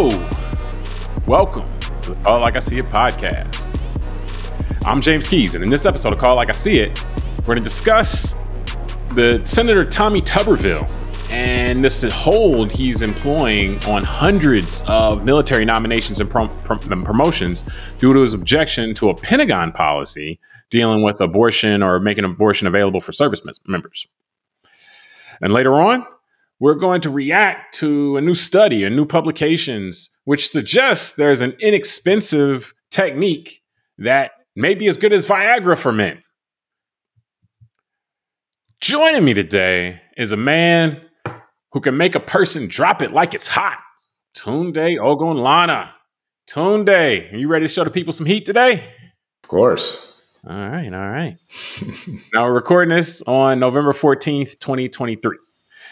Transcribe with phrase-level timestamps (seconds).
[0.00, 0.16] Hello.
[1.26, 1.68] Welcome
[2.02, 3.66] to the Call Like I See It podcast.
[4.86, 7.04] I'm James Keys, and in this episode of Call Like I See It,
[7.38, 8.34] we're going to discuss
[9.14, 10.88] the Senator Tommy Tuberville
[11.32, 17.64] and this hold he's employing on hundreds of military nominations and, prom- prom- and promotions
[17.98, 20.38] due to his objection to a Pentagon policy
[20.70, 24.06] dealing with abortion or making abortion available for service members.
[25.40, 26.06] And later on,
[26.60, 31.56] we're going to react to a new study, a new publications, which suggests there's an
[31.60, 33.62] inexpensive technique
[33.98, 36.22] that may be as good as Viagra for men.
[38.80, 41.00] Joining me today is a man
[41.72, 43.78] who can make a person drop it like it's hot.
[44.36, 45.90] Tunde Ogunlana.
[46.48, 48.84] Tunde, are you ready to show the people some heat today?
[49.42, 50.14] Of course.
[50.48, 51.36] All right, all right.
[52.32, 55.36] now we're recording this on November 14th, 2023.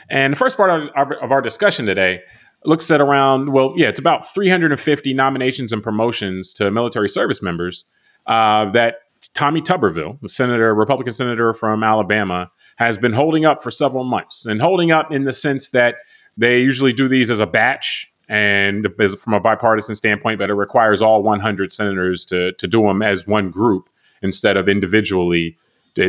[0.08, 2.22] And the first part of our, of our discussion today
[2.64, 7.84] looks at around, well, yeah, it's about 350 nominations and promotions to military service members
[8.26, 8.96] uh, that
[9.34, 14.44] Tommy Tuberville, the senator, Republican senator from Alabama, has been holding up for several months.
[14.44, 15.96] And holding up in the sense that
[16.36, 21.00] they usually do these as a batch and from a bipartisan standpoint, but it requires
[21.00, 23.88] all 100 senators to, to do them as one group
[24.22, 25.56] instead of individually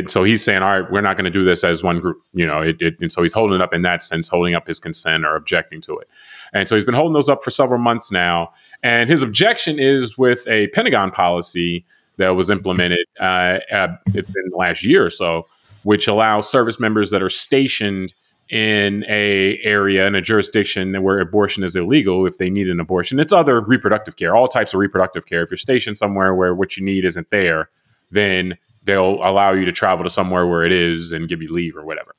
[0.06, 2.46] so he's saying, all right, we're not going to do this as one group, you
[2.46, 2.60] know.
[2.60, 5.24] It, it, and so he's holding it up in that sense, holding up his consent
[5.24, 6.08] or objecting to it.
[6.52, 8.52] And so he's been holding those up for several months now.
[8.82, 11.86] And his objection is with a Pentagon policy
[12.18, 13.06] that was implemented.
[13.18, 15.46] Uh, uh, it's been the last year or so,
[15.84, 18.14] which allows service members that are stationed
[18.50, 23.20] in a area in a jurisdiction where abortion is illegal if they need an abortion
[23.20, 26.74] it's other reproductive care all types of reproductive care if you're stationed somewhere where what
[26.74, 27.68] you need isn't there
[28.10, 31.76] then they'll allow you to travel to somewhere where it is and give you leave
[31.76, 32.14] or whatever.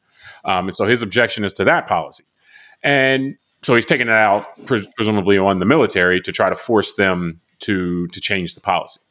[0.46, 2.24] Um, and so his objection is to that policy.
[2.84, 6.94] And so he's taking it out, pre- presumably on the military, to try to force
[6.94, 9.02] them to to change the policy.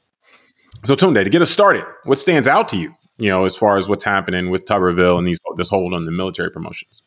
[0.84, 3.76] So Tunde, to get us started, what stands out to you, you know, as far
[3.76, 7.02] as what's happening with Tuberville and these this hold on the military promotions?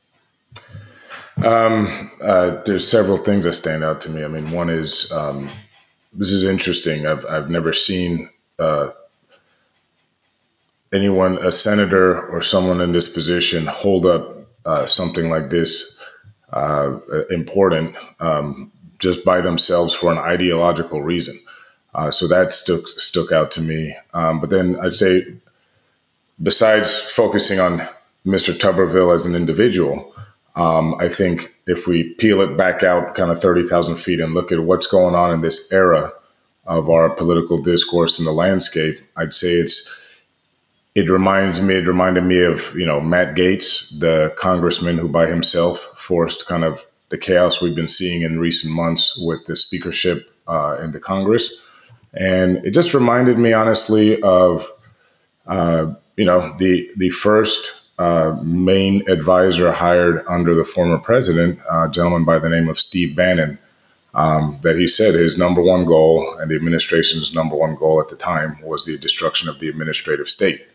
[1.43, 4.23] Um, uh, there's several things that stand out to me.
[4.23, 5.49] I mean, one is um,
[6.13, 7.07] this is interesting.
[7.07, 8.29] I've I've never seen
[8.59, 8.89] uh,
[10.93, 15.99] anyone, a senator or someone in this position, hold up uh, something like this
[16.53, 21.37] uh, important um, just by themselves for an ideological reason.
[21.93, 23.95] Uh, so that stuck stuck out to me.
[24.13, 25.23] Um, but then I'd say,
[26.41, 27.87] besides focusing on
[28.25, 28.53] Mr.
[28.53, 30.13] Tuberville as an individual,
[30.55, 34.51] um, I think if we peel it back out kind of 30,000 feet and look
[34.51, 36.11] at what's going on in this era
[36.65, 40.00] of our political discourse in the landscape, I'd say it's
[40.93, 45.27] it reminds me it reminded me of you know Matt Gaetz, the congressman who by
[45.27, 50.33] himself forced kind of the chaos we've been seeing in recent months with the speakership
[50.47, 51.61] uh, in the Congress,
[52.13, 54.67] and it just reminded me honestly of
[55.47, 57.77] uh, you know the the first.
[57.99, 63.15] Uh, main advisor hired under the former president, a gentleman by the name of Steve
[63.15, 63.59] Bannon,
[64.15, 68.09] um, that he said his number one goal and the administration's number one goal at
[68.09, 70.70] the time was the destruction of the administrative state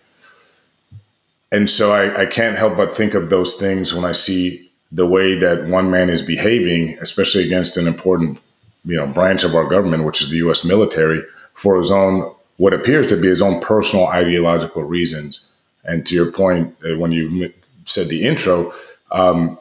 [1.56, 5.06] and so I, I can't help but think of those things when I see the
[5.06, 8.38] way that one man is behaving, especially against an important,
[8.84, 10.66] you know, branch of our government, which is the U.S.
[10.66, 11.22] military,
[11.54, 15.50] for his own what appears to be his own personal ideological reasons.
[15.82, 17.50] And to your point, uh, when you
[17.86, 18.74] said the intro,
[19.10, 19.58] um,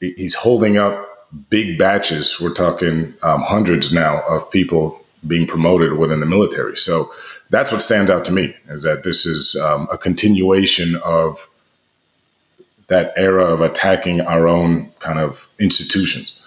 [0.00, 1.08] he's holding up
[1.48, 2.38] big batches.
[2.38, 6.76] We're talking um, hundreds now of people being promoted within the military.
[6.76, 7.10] So
[7.50, 11.48] that's what stands out to me is that this is um, a continuation of
[12.88, 16.40] that era of attacking our own kind of institutions.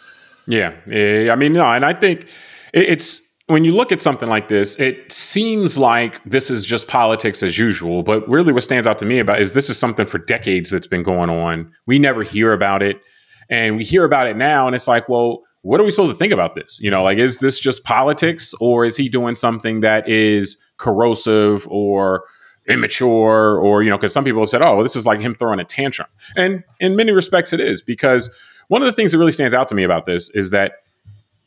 [0.47, 2.27] Yeah, I mean, no, and I think
[2.73, 7.43] it's when you look at something like this, it seems like this is just politics
[7.43, 8.01] as usual.
[8.01, 10.87] But really, what stands out to me about is this is something for decades that's
[10.87, 11.71] been going on.
[11.85, 13.01] We never hear about it,
[13.49, 16.17] and we hear about it now, and it's like, well, what are we supposed to
[16.17, 16.79] think about this?
[16.81, 21.65] You know, like, is this just politics, or is he doing something that is corrosive
[21.69, 22.23] or
[22.67, 25.35] immature or you know because some people have said oh well, this is like him
[25.35, 26.07] throwing a tantrum.
[26.35, 28.35] And in many respects it is because
[28.67, 30.73] one of the things that really stands out to me about this is that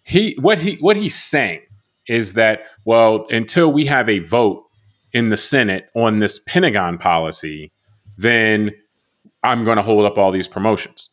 [0.05, 1.61] he what he what he's saying
[2.07, 4.65] is that well until we have a vote
[5.13, 7.73] in the senate on this pentagon policy
[8.19, 8.71] then
[9.43, 11.09] i'm going to hold up all these promotions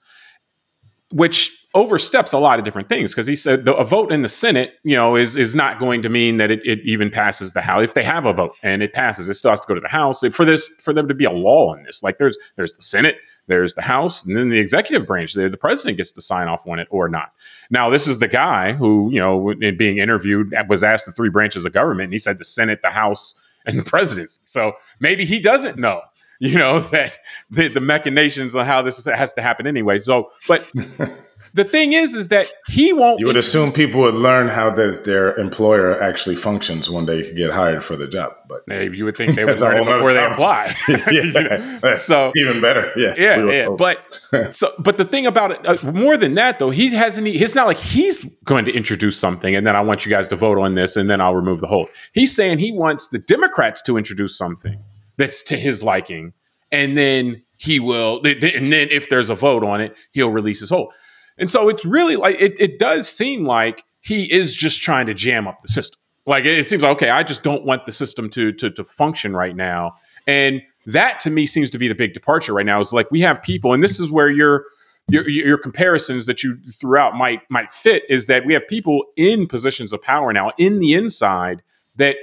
[1.11, 4.29] which oversteps a lot of different things because he said the, a vote in the
[4.29, 7.61] Senate, you know, is is not going to mean that it, it, even passes the
[7.61, 7.83] House.
[7.83, 9.87] If they have a vote and it passes, it still has to go to the
[9.87, 12.03] House for this for them to be a law in this.
[12.03, 15.33] Like there's there's the Senate, there's the House, and then the executive branch.
[15.33, 17.31] There, the president gets to sign off on it or not.
[17.69, 21.29] Now, this is the guy who, you know, in being interviewed, was asked the three
[21.29, 24.41] branches of government, and he said the Senate, the House, and the presidency.
[24.43, 26.01] So maybe he doesn't know
[26.41, 27.17] you know that
[27.49, 30.67] the, the machinations on how this has to happen anyway so but
[31.53, 33.19] the thing is, is that he won't.
[33.19, 37.51] You would assume people would learn how the, their employer actually functions when they get
[37.51, 40.25] hired for the job, but maybe you would think they would learn it before they
[40.25, 40.75] apply.
[40.87, 42.91] yeah, so even better.
[42.95, 43.69] Yeah, yeah, yeah.
[43.69, 44.03] But
[44.51, 47.27] so, but the thing about it, uh, more than that, though, he hasn't.
[47.27, 50.35] It's not like he's going to introduce something, and then I want you guys to
[50.35, 51.89] vote on this, and then I'll remove the hold.
[52.13, 54.81] He's saying he wants the Democrats to introduce something
[55.17, 56.33] that's to his liking,
[56.71, 58.21] and then he will.
[58.23, 60.93] And then if there's a vote on it, he'll release his hold.
[61.37, 65.13] And so it's really like it, it does seem like he is just trying to
[65.13, 65.99] jam up the system.
[66.25, 69.35] Like it, seems like okay, I just don't want the system to to to function
[69.35, 69.95] right now.
[70.27, 72.79] And that to me seems to be the big departure right now.
[72.79, 74.65] Is like we have people, and this is where your
[75.07, 78.03] your, your comparisons that you threw out might might fit.
[78.09, 81.63] Is that we have people in positions of power now in the inside
[81.95, 82.15] that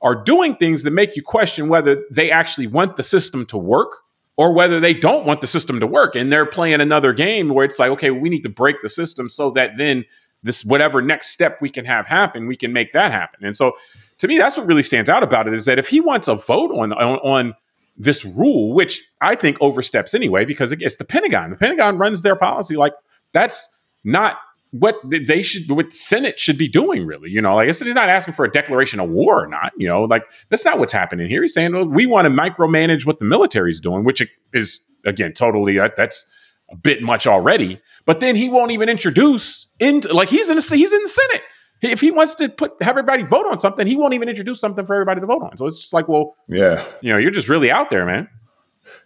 [0.00, 4.01] are doing things that make you question whether they actually want the system to work
[4.36, 7.64] or whether they don't want the system to work and they're playing another game where
[7.64, 10.04] it's like, okay, we need to break the system so that then
[10.42, 13.44] this whatever next step we can have happen, we can make that happen.
[13.44, 13.72] And so
[14.18, 16.34] to me, that's what really stands out about it is that if he wants a
[16.34, 17.54] vote on on, on
[17.96, 21.50] this rule, which I think oversteps anyway, because it's the Pentagon.
[21.50, 22.94] The Pentagon runs their policy like
[23.32, 23.68] that's
[24.04, 24.38] not
[24.72, 27.56] what they should what the senate should be doing really you know?
[27.56, 30.02] Like he's not asking for a declaration of war or not you know?
[30.02, 31.42] Like that's not what's happening here.
[31.42, 34.22] He's saying well, we want to micromanage what the military's doing which
[34.52, 36.30] is again totally uh, that's
[36.70, 40.62] a bit much already but then he won't even introduce into like he's in the
[40.62, 41.42] he's in the senate.
[41.82, 44.86] If he wants to put have everybody vote on something he won't even introduce something
[44.86, 45.56] for everybody to vote on.
[45.56, 46.84] So it's just like well yeah.
[47.00, 48.28] you know you're just really out there man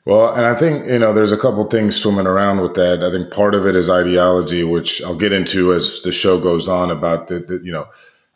[0.06, 3.02] well, and I think, you know, there's a couple things swimming around with that.
[3.02, 6.68] I think part of it is ideology, which I'll get into as the show goes
[6.68, 7.88] on about the, the you know,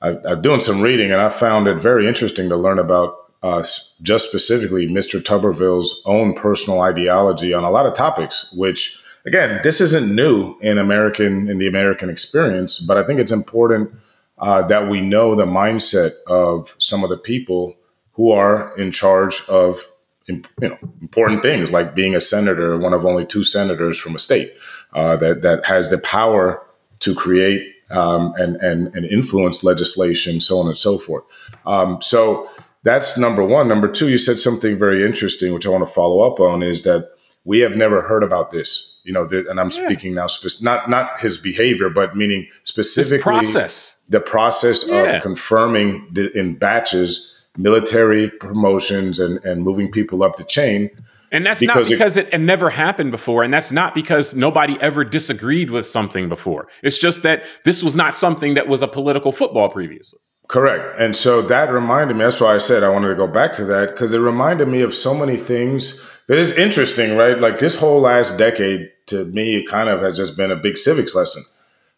[0.02, 3.14] I, am doing some reading and I found it very interesting to learn about
[3.44, 3.64] uh,
[4.02, 5.22] just specifically Mr.
[5.22, 10.76] Tuberville's own personal ideology on a lot of topics, which again, this isn't new in
[10.76, 13.92] American, in the American experience, but I think it's important
[14.38, 17.76] uh, that we know the mindset of some of the people
[18.14, 19.84] who are in charge of
[20.30, 24.18] you know important things like being a senator, one of only two senators from a
[24.18, 24.52] state
[24.92, 26.64] uh, that that has the power
[27.00, 31.24] to create um, and and and influence legislation, so on and so forth.
[31.66, 32.48] Um, so
[32.82, 33.68] that's number one.
[33.68, 36.82] Number two, you said something very interesting, which I want to follow up on, is
[36.84, 37.10] that
[37.44, 39.00] we have never heard about this.
[39.04, 39.86] You know, the, and I'm yeah.
[39.86, 44.00] speaking now, spe- not not his behavior, but meaning specifically process.
[44.08, 45.02] the process yeah.
[45.02, 50.90] of confirming the, in batches military promotions and, and moving people up the chain.
[51.32, 53.44] And that's because not because it, it, never happened before.
[53.44, 56.66] And that's not because nobody ever disagreed with something before.
[56.82, 60.20] It's just that this was not something that was a political football previously.
[60.48, 60.98] Correct.
[60.98, 63.64] And so that reminded me, that's why I said I wanted to go back to
[63.66, 67.38] that, because it reminded me of so many things that is interesting, right?
[67.38, 70.76] Like this whole last decade to me, it kind of has just been a big
[70.76, 71.44] civics lesson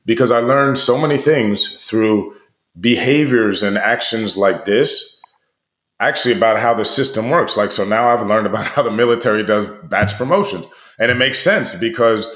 [0.05, 2.35] because I learned so many things through
[2.79, 5.12] behaviors and actions like this
[6.03, 7.57] actually about how the system works.
[7.57, 10.67] Like, so now I've learned about how the military does batch promotions,
[10.99, 12.27] and it makes sense because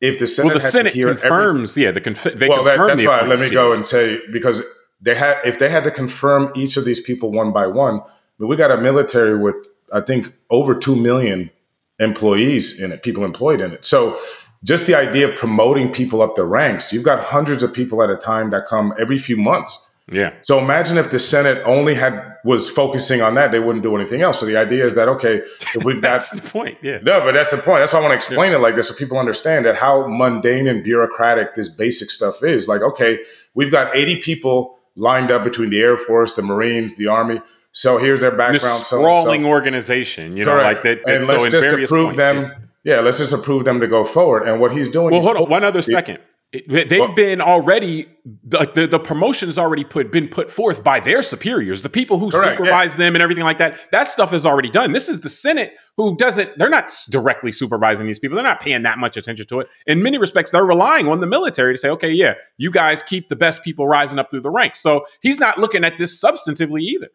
[0.00, 3.04] if the Senate, well, the Senate confirms, every, yeah, the conf- they well, that, that's
[3.04, 3.26] why.
[3.26, 4.62] Let me go and say because
[5.00, 8.00] they had if they had to confirm each of these people one by one,
[8.38, 9.56] but we got a military with
[9.92, 11.50] I think over two million
[11.98, 13.84] employees in it, people employed in it.
[13.84, 14.18] So
[14.64, 18.10] just the idea of promoting people up the ranks, you've got hundreds of people at
[18.10, 20.32] a time that come every few months yeah.
[20.42, 24.22] So imagine if the Senate only had was focusing on that, they wouldn't do anything
[24.22, 24.40] else.
[24.40, 25.36] So the idea is that okay,
[25.74, 26.78] if we've got that's the point.
[26.82, 26.98] Yeah.
[27.02, 27.80] No, but that's the point.
[27.80, 28.58] That's why I want to explain yeah.
[28.58, 32.68] it like this so people understand that how mundane and bureaucratic this basic stuff is.
[32.68, 33.20] Like, okay,
[33.54, 37.40] we've got 80 people lined up between the Air Force, the Marines, the Army.
[37.72, 38.80] So here's their background.
[38.80, 40.84] This sprawling so, organization, you Correct.
[40.84, 41.08] know, like that.
[41.08, 42.42] And let's just approve points, them.
[42.82, 42.96] Yeah.
[42.96, 43.00] yeah.
[43.00, 44.42] let's just approve them to go forward.
[44.42, 45.12] And what he's doing.
[45.12, 46.18] Well, hold on one other second.
[46.52, 50.98] They've well, been already the, the, the promotion has already put been put forth by
[50.98, 53.04] their superiors, the people who correct, supervise yeah.
[53.04, 53.78] them and everything like that.
[53.92, 54.90] That stuff is already done.
[54.90, 56.58] This is the Senate who doesn't.
[56.58, 58.34] They're not directly supervising these people.
[58.34, 59.68] They're not paying that much attention to it.
[59.86, 63.28] In many respects, they're relying on the military to say, okay, yeah, you guys keep
[63.28, 64.80] the best people rising up through the ranks.
[64.80, 67.10] So he's not looking at this substantively either.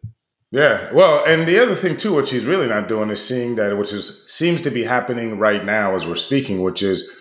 [0.50, 3.76] Yeah, well, and the other thing too, which he's really not doing, is seeing that,
[3.76, 7.12] which is seems to be happening right now as we're speaking, which is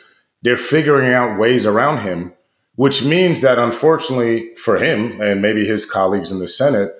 [0.45, 2.31] they're figuring out ways around him,
[2.75, 6.91] which means that unfortunately for him and maybe his colleagues in the Senate,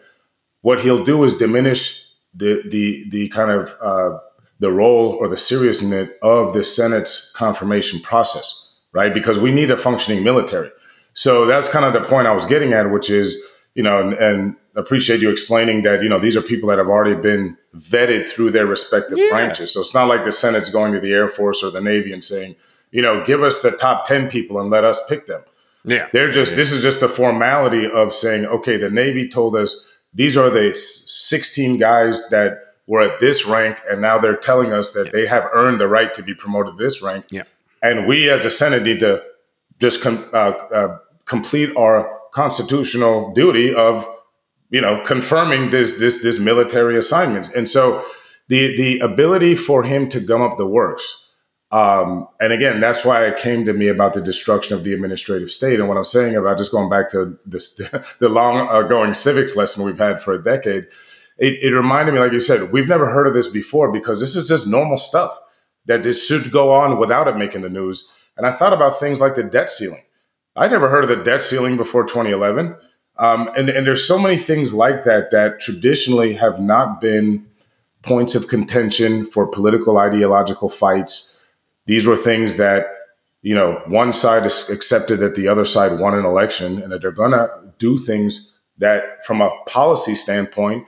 [0.61, 4.17] what he'll do is diminish the the the kind of uh,
[4.59, 9.13] the role or the seriousness of the Senate's confirmation process, right?
[9.13, 10.71] Because we need a functioning military.
[11.13, 13.41] So that's kind of the point I was getting at, which is,
[13.75, 16.87] you know, and, and appreciate you explaining that, you know, these are people that have
[16.87, 19.29] already been vetted through their respective yeah.
[19.29, 19.71] branches.
[19.71, 22.23] So it's not like the Senate's going to the Air Force or the Navy and
[22.23, 22.55] saying,
[22.95, 25.41] you know, give us the top 10 people and let us pick them.
[25.83, 26.07] Yeah.
[26.13, 26.55] They're just, yeah.
[26.55, 30.73] this is just the formality of saying, okay, the Navy told us these are the
[30.73, 35.11] 16 guys that were at this rank, and now they're telling us that yeah.
[35.11, 37.25] they have earned the right to be promoted to this rank.
[37.31, 37.43] Yeah.
[37.83, 39.21] And we as a Senate need to
[39.79, 44.07] just com- uh, uh, complete our constitutional duty of,
[44.69, 47.53] you know, confirming this this this military assignment.
[47.53, 48.05] And so
[48.47, 51.24] the the ability for him to gum up the works
[51.75, 55.51] um, and again, that's why it came to me about the destruction of the administrative
[55.51, 55.77] state.
[55.77, 57.75] And what I'm saying about just going back to this,
[58.19, 60.87] the long going civics lesson we've had for a decade,
[61.37, 64.37] it, it reminded me, like you said, we've never heard of this before because this
[64.37, 65.37] is just normal stuff
[65.85, 68.09] that this should go on without it making the news.
[68.37, 70.03] And I thought about things like the debt ceiling.
[70.55, 72.73] I never heard of the debt ceiling before 2011.
[73.17, 77.47] Um, and, and there's so many things like that that traditionally have not been
[78.01, 81.34] points of contention for political ideological fights
[81.85, 82.87] these were things that,
[83.41, 87.11] you know, one side accepted that the other side won an election and that they're
[87.11, 90.85] going to do things that, from a policy standpoint,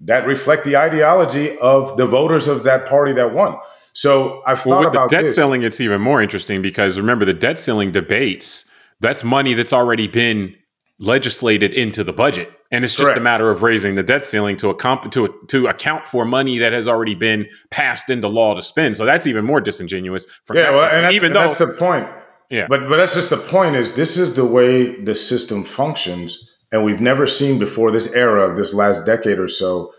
[0.00, 3.56] that reflect the ideology of the voters of that party that won.
[3.92, 5.36] So I've thought well, about the debt this.
[5.36, 5.62] ceiling.
[5.62, 8.70] It's even more interesting because remember the debt ceiling debates.
[9.00, 10.54] That's money that's already been
[10.98, 13.18] legislated into the budget, and it's just Correct.
[13.18, 16.72] a matter of raising the debt ceiling to account to to account for money that
[16.72, 18.96] has already been passed into law to spend.
[18.96, 20.26] So that's even more disingenuous.
[20.52, 22.08] yeah, well, and that's, even though, that's the point.
[22.50, 23.76] Yeah, but but that's just the point.
[23.76, 28.48] Is this is the way the system functions, and we've never seen before this era
[28.48, 29.92] of this last decade or so,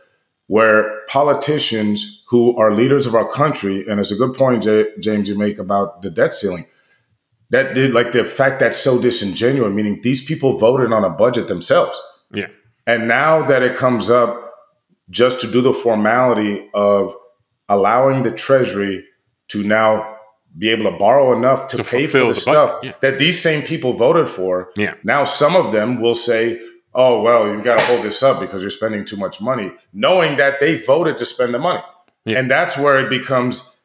[0.47, 5.29] where politicians who are leaders of our country, and it's a good point, J- James,
[5.29, 6.65] you make about the debt ceiling
[7.49, 11.47] that did like the fact that's so disingenuous, meaning these people voted on a budget
[11.47, 11.99] themselves.
[12.33, 12.47] Yeah.
[12.85, 14.53] And now that it comes up
[15.09, 17.15] just to do the formality of
[17.69, 19.05] allowing the treasury
[19.49, 20.17] to now
[20.57, 22.93] be able to borrow enough to, to pay for the, the stuff yeah.
[23.01, 24.71] that these same people voted for.
[24.75, 24.95] Yeah.
[25.03, 26.59] Now some of them will say,
[26.93, 30.37] "Oh, well, you got to hold this up because you're spending too much money," knowing
[30.37, 31.83] that they voted to spend the money.
[32.25, 32.39] Yeah.
[32.39, 33.76] And that's where it becomes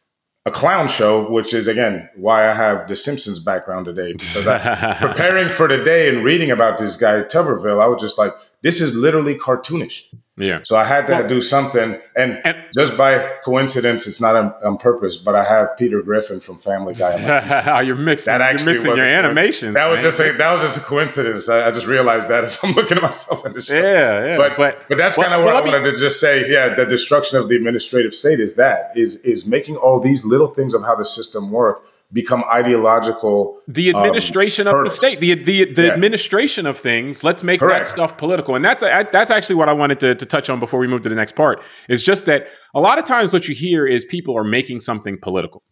[0.44, 4.12] a clown show, which is again why I have the Simpsons background today.
[4.12, 8.18] Because I, preparing for the day and reading about this guy Tuberville, I was just
[8.18, 10.04] like, this is literally cartoonish.
[10.38, 10.60] Yeah.
[10.62, 14.54] So I had to well, do something, and, and, just by coincidence, it's not on,
[14.64, 17.82] on, purpose, but I have Peter Griffin from Family Guy.
[17.86, 18.32] you're mixing.
[18.32, 19.74] That actually you're mixing your animation.
[19.74, 21.50] That was just a, that was just a coincidence.
[21.50, 23.76] I, I, just realized that as I'm looking at myself in the show.
[23.76, 24.36] Yeah, yeah.
[24.38, 26.50] But but, but that's well, kind of what well, I wanted me, to just say.
[26.50, 30.48] Yeah, the destruction of the administrative state is that is is making all these little
[30.48, 33.60] things of how the system work become ideological.
[33.66, 35.92] The um, administration um, of the state, the the, the yeah.
[35.92, 37.24] administration of things.
[37.24, 37.86] Let's make Correct.
[37.86, 40.80] that stuff political, and that's that's actually what I wanted to, to touch on before
[40.80, 41.62] we move to the next part.
[41.88, 45.18] Is just that a lot of times what you hear is people are making something
[45.20, 45.62] political,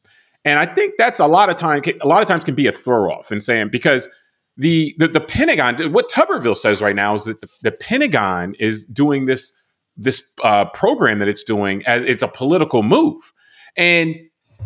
[0.44, 1.82] and I think that's a lot of time.
[2.00, 4.08] A lot of times can be a throw off and saying because.
[4.56, 8.84] The, the, the Pentagon, what Tuberville says right now is that the, the Pentagon is
[8.84, 9.56] doing this
[9.96, 13.32] this uh, program that it's doing as it's a political move,
[13.76, 14.16] and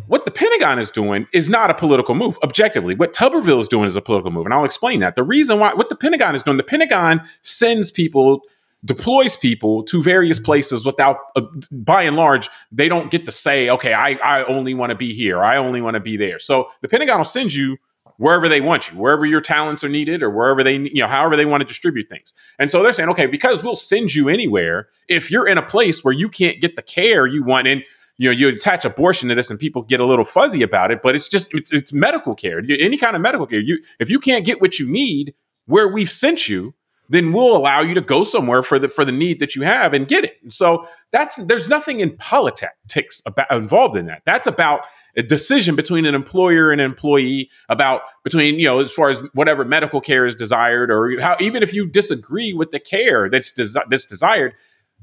[0.06, 2.94] what the Pentagon is doing is not a political move, objectively.
[2.94, 4.44] What Tuberville is doing is a political move.
[4.44, 5.14] And I'll explain that.
[5.14, 8.42] The reason why, what the Pentagon is doing, the Pentagon sends people,
[8.84, 13.70] deploys people to various places without, uh, by and large, they don't get to say,
[13.70, 16.38] okay, I, I only want to be here, I only want to be there.
[16.38, 17.78] So the Pentagon will send you
[18.16, 21.34] wherever they want you, wherever your talents are needed, or wherever they, you know, however
[21.36, 22.32] they want to distribute things.
[22.58, 26.04] And so they're saying, okay, because we'll send you anywhere, if you're in a place
[26.04, 27.82] where you can't get the care you want, and
[28.18, 31.00] you know you attach abortion to this and people get a little fuzzy about it
[31.02, 34.18] but it's just it's, it's medical care any kind of medical care you if you
[34.18, 35.34] can't get what you need
[35.66, 36.74] where we've sent you
[37.08, 39.92] then we'll allow you to go somewhere for the for the need that you have
[39.92, 40.38] and get it.
[40.48, 44.22] so that's there's nothing in politics about involved in that.
[44.24, 44.80] That's about
[45.16, 49.20] a decision between an employer and an employee about between you know as far as
[49.34, 53.52] whatever medical care is desired or how even if you disagree with the care that's
[53.52, 54.54] desi- that's desired,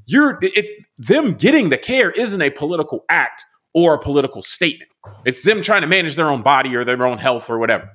[0.06, 3.44] you're it, them getting the care isn't a political act
[3.74, 4.90] or a political statement.
[5.24, 7.90] It's them trying to manage their own body or their own health or whatever.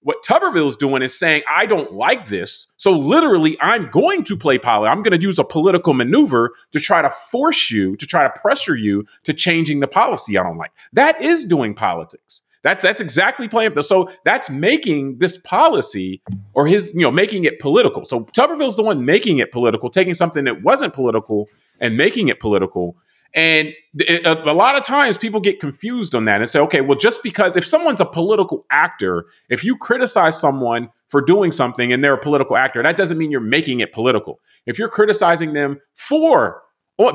[0.00, 2.72] What Tuberville's doing is saying, I don't like this.
[2.76, 4.92] So literally, I'm going to play politics.
[4.92, 8.40] I'm going to use a political maneuver to try to force you, to try to
[8.40, 10.70] pressure you to changing the policy I don't like.
[10.92, 12.42] That is doing politics.
[12.66, 13.80] That's that's exactly playing.
[13.82, 16.20] So that's making this policy
[16.52, 18.04] or his, you know, making it political.
[18.04, 22.40] So Tuberville's the one making it political, taking something that wasn't political and making it
[22.40, 22.96] political.
[23.34, 26.98] And a, a, lot of times people get confused on that and say, okay, well,
[26.98, 32.02] just because if someone's a political actor, if you criticize someone for doing something and
[32.02, 34.40] they're a political actor, that doesn't mean you're making it political.
[34.66, 36.62] If you're criticizing them for,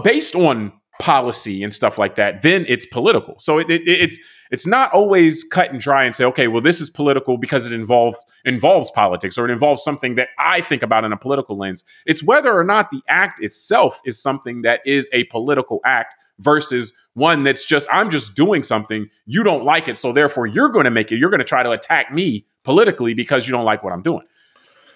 [0.02, 3.36] based on policy and stuff like that, then it's political.
[3.40, 4.18] So it, it, it's
[4.52, 7.74] it's not always cut and dry and say, okay, well, this is political because it
[7.74, 11.84] involves involves politics or it involves something that I think about in a political lens.
[12.06, 16.94] It's whether or not the act itself is something that is a political act versus
[17.14, 20.86] one that's just I'm just doing something you don't like it, so therefore you're going
[20.86, 21.18] to make it.
[21.18, 24.26] You're going to try to attack me politically because you don't like what I'm doing.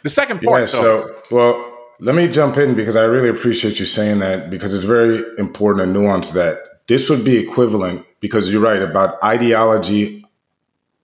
[0.03, 3.85] The second part, yeah, so well let me jump in because I really appreciate you
[3.85, 6.57] saying that because it's very important and nuanced that
[6.87, 10.25] this would be equivalent because you're right about ideology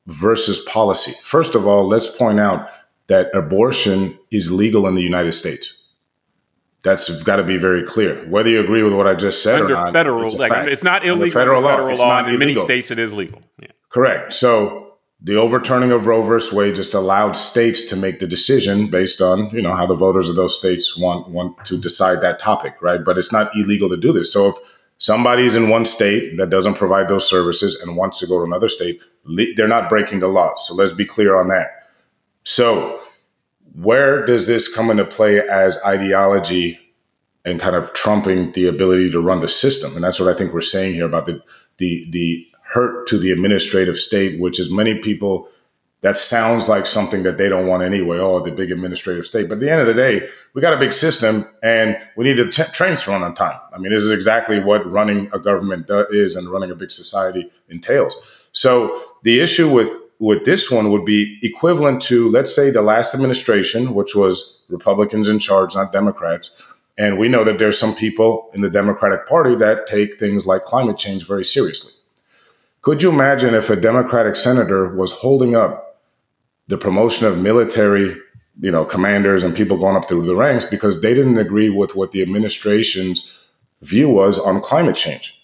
[0.07, 1.11] versus policy.
[1.21, 2.67] First of all, let's point out
[3.05, 5.77] that abortion is legal in the United States.
[6.81, 8.27] That's got to be very clear.
[8.27, 10.83] Whether you agree with what I just said under or not, federal, it's, like, it's
[10.83, 11.25] not illegal.
[11.25, 13.43] Under federal, law, federal law, in many states it is legal.
[13.61, 13.67] Yeah.
[13.89, 14.33] Correct.
[14.33, 19.21] So the overturning of Roe versus Wade just allowed states to make the decision based
[19.21, 22.73] on you know how the voters of those states want want to decide that topic,
[22.81, 23.05] right?
[23.05, 24.33] But it's not illegal to do this.
[24.33, 24.55] So if
[25.01, 28.69] somebody's in one state that doesn't provide those services and wants to go to another
[28.69, 29.01] state,
[29.55, 30.53] they're not breaking the law.
[30.53, 31.87] So let's be clear on that.
[32.43, 32.99] So
[33.73, 36.79] where does this come into play as ideology
[37.43, 39.95] and kind of trumping the ability to run the system?
[39.95, 41.41] And that's what I think we're saying here about the
[41.79, 45.49] the the hurt to the administrative state, which is many people
[46.01, 48.17] that sounds like something that they don't want anyway.
[48.17, 49.47] Oh, the big administrative state.
[49.47, 52.37] But at the end of the day, we got a big system and we need
[52.37, 53.59] the t- trains to run on time.
[53.71, 56.89] I mean, this is exactly what running a government do- is and running a big
[56.89, 58.15] society entails.
[58.51, 63.15] So the issue with with this one would be equivalent to, let's say, the last
[63.15, 66.61] administration, which was Republicans in charge, not Democrats.
[66.95, 70.61] And we know that there's some people in the Democratic Party that take things like
[70.61, 71.93] climate change very seriously.
[72.83, 75.90] Could you imagine if a Democratic senator was holding up
[76.71, 78.15] the promotion of military,
[78.61, 81.95] you know, commanders and people going up through the ranks because they didn't agree with
[81.97, 83.37] what the administration's
[83.81, 85.37] view was on climate change?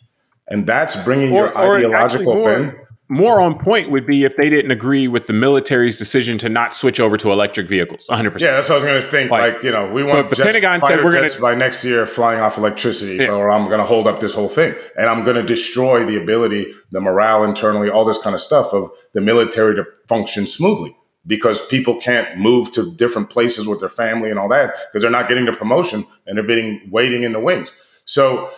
[0.48, 2.78] And that's bringing or, your ideological bend
[3.10, 6.74] more on point would be if they didn't agree with the military's decision to not
[6.74, 9.54] switch over to electric vehicles 100% yeah that's what i was going to think like,
[9.56, 12.06] like, you know we want the jets, pentagon said we're going to by next year
[12.06, 13.30] flying off electricity yeah.
[13.30, 16.18] or i'm going to hold up this whole thing and i'm going to destroy the
[16.18, 20.96] ability the morale internally all this kind of stuff of the military to function smoothly
[21.28, 25.12] because people can't move to different places with their family and all that because they're
[25.12, 27.72] not getting the promotion and they're being waiting in the wings
[28.06, 28.50] so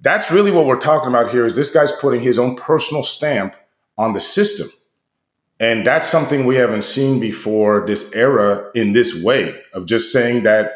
[0.00, 3.56] that's really what we're talking about here is this guy's putting his own personal stamp
[3.96, 4.68] on the system.
[5.58, 10.44] And that's something we haven't seen before this era in this way of just saying
[10.44, 10.74] that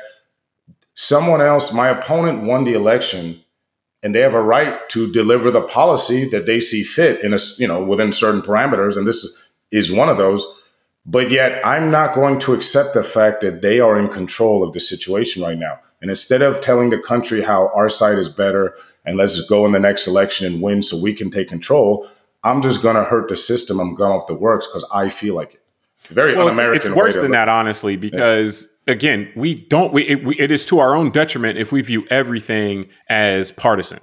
[0.95, 3.41] someone else, my opponent won the election
[4.03, 7.38] and they have a right to deliver the policy that they see fit in a,
[7.59, 8.97] you know, within certain parameters.
[8.97, 10.45] And this is one of those.
[11.05, 14.73] But yet I'm not going to accept the fact that they are in control of
[14.73, 15.81] the situation right now.
[16.01, 19.73] And instead of telling the country how our side is better and let's go in
[19.73, 22.09] the next election and win so we can take control,
[22.45, 23.81] I'm just going to hurt the system.
[23.81, 25.62] I'm going off the works because I feel like it.
[26.11, 26.77] Very well, un-American.
[26.77, 28.95] It's, it's worse than that, honestly, because yeah.
[28.95, 29.93] again, we don't.
[29.93, 34.01] We it, we it is to our own detriment if we view everything as partisan.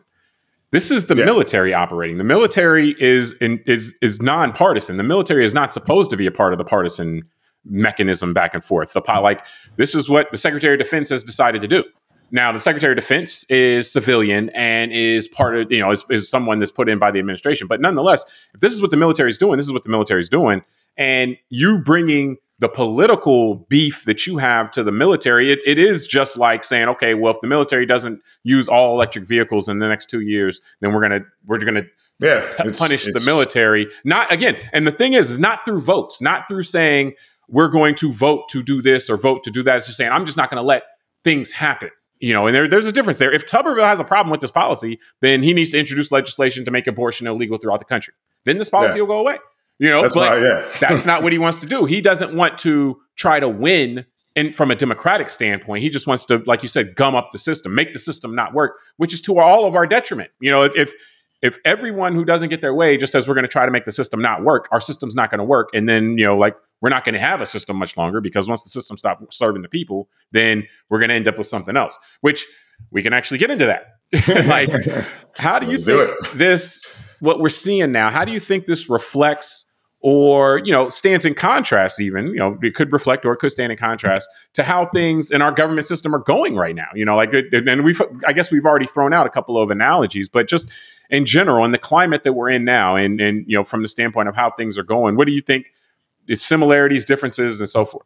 [0.72, 1.26] This is the yeah.
[1.26, 2.18] military operating.
[2.18, 4.98] The military is in, is is nonpartisan.
[4.98, 7.24] The military is not supposed to be a part of the partisan
[7.66, 8.94] mechanism back and forth.
[8.94, 9.44] The like
[9.78, 11.84] this is what the Secretary of Defense has decided to do.
[12.32, 16.30] Now, the Secretary of Defense is civilian and is part of, you know, is, is,
[16.30, 17.68] someone that's put in by the administration.
[17.68, 20.22] But nonetheless, if this is what the military is doing, this is what the military
[20.22, 20.64] is doing.
[20.96, 26.06] And you bringing the political beef that you have to the military, it, it is
[26.06, 29.88] just like saying, okay, well, if the military doesn't use all electric vehicles in the
[29.88, 31.84] next two years, then we're gonna we're gonna
[32.20, 33.88] yeah, punish it's, the military.
[34.04, 37.14] Not again, and the thing is, is not through votes, not through saying
[37.48, 39.78] we're going to vote to do this or vote to do that.
[39.78, 40.84] It's just saying I'm just not going to let
[41.24, 41.90] things happen.
[42.20, 43.32] You know, and there, there's a difference there.
[43.32, 46.72] If Tuberville has a problem with this policy, then he needs to introduce legislation to
[46.72, 48.14] make abortion illegal throughout the country.
[48.44, 49.02] Then this policy yeah.
[49.02, 49.38] will go away.
[49.80, 50.68] You know, that's but why, yeah.
[50.80, 51.86] that's not what he wants to do.
[51.86, 56.26] He doesn't want to try to win and from a democratic standpoint, he just wants
[56.26, 59.22] to, like you said, gum up the system, make the system not work, which is
[59.22, 60.32] to all of our detriment.
[60.40, 60.94] You know, if if,
[61.42, 63.86] if everyone who doesn't get their way just says we're going to try to make
[63.86, 66.56] the system not work, our system's not going to work, and then you know, like
[66.80, 69.62] we're not going to have a system much longer because once the system stops serving
[69.62, 72.46] the people, then we're going to end up with something else, which
[72.92, 74.48] we can actually get into that.
[74.48, 74.70] like,
[75.36, 76.86] how do you Let's think do this,
[77.20, 79.69] what we're seeing now, how do you think this reflects
[80.02, 83.52] or you know stands in contrast even you know it could reflect or it could
[83.52, 87.04] stand in contrast to how things in our government system are going right now you
[87.04, 90.48] know like and we've i guess we've already thrown out a couple of analogies but
[90.48, 90.70] just
[91.10, 93.88] in general in the climate that we're in now and and you know from the
[93.88, 95.68] standpoint of how things are going what do you think
[96.28, 98.06] its similarities differences and so forth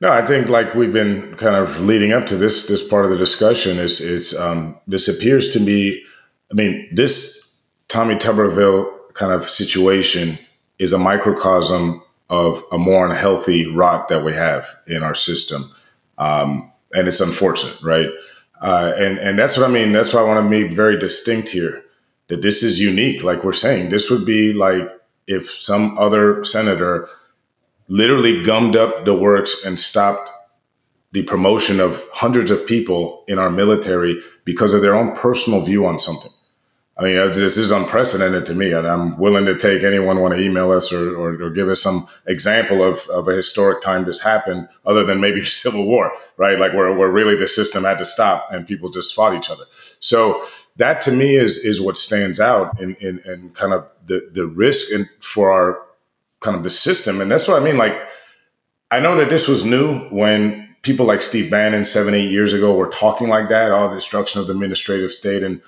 [0.00, 3.12] no, I think like we've been kind of leading up to this this part of
[3.12, 6.02] the discussion is it's um, this appears to me.
[6.50, 10.40] I mean, this Tommy Tuberville kind of situation
[10.82, 15.70] is a microcosm of a more unhealthy rot that we have in our system,
[16.18, 18.08] um, and it's unfortunate, right?
[18.60, 19.92] Uh, and and that's what I mean.
[19.92, 21.84] That's why I want to make very distinct here
[22.28, 23.22] that this is unique.
[23.22, 24.90] Like we're saying, this would be like
[25.26, 27.08] if some other senator
[27.88, 30.30] literally gummed up the works and stopped
[31.12, 35.86] the promotion of hundreds of people in our military because of their own personal view
[35.86, 36.32] on something.
[37.02, 40.40] I mean, this is unprecedented to me, and I'm willing to take anyone want to
[40.40, 44.20] email us or, or, or, give us some example of, of a historic time this
[44.20, 46.60] happened, other than maybe the Civil War, right?
[46.60, 49.64] Like where, where really the system had to stop and people just fought each other.
[49.98, 50.44] So
[50.76, 54.46] that to me is is what stands out in, in, in kind of the the
[54.46, 55.84] risk in, for our
[56.38, 57.20] kind of the system.
[57.20, 57.78] And that's what I mean.
[57.78, 58.00] Like,
[58.92, 62.76] I know that this was new when people like Steve Bannon seven, eight years ago
[62.76, 65.42] were talking like that, all the destruction of the administrative state.
[65.42, 65.62] And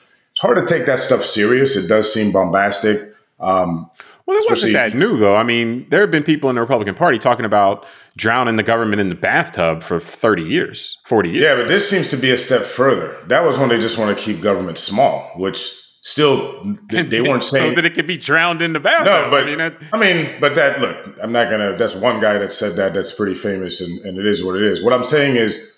[0.44, 1.74] hard to take that stuff serious.
[1.74, 3.00] It does seem bombastic.
[3.40, 3.90] Um,
[4.26, 5.36] well, it wasn't that new, though.
[5.36, 9.00] I mean, there have been people in the Republican Party talking about drowning the government
[9.00, 11.42] in the bathtub for 30 years, 40 years.
[11.42, 13.16] Yeah, but this seems to be a step further.
[13.26, 15.58] That was when they just want to keep government small, which
[16.02, 19.06] still they weren't saying so that it could be drowned in the bathtub.
[19.06, 21.76] No, but I mean, that, I mean, but that look, I'm not gonna.
[21.76, 22.94] That's one guy that said that.
[22.94, 24.82] That's pretty famous, and, and it is what it is.
[24.82, 25.73] What I'm saying is,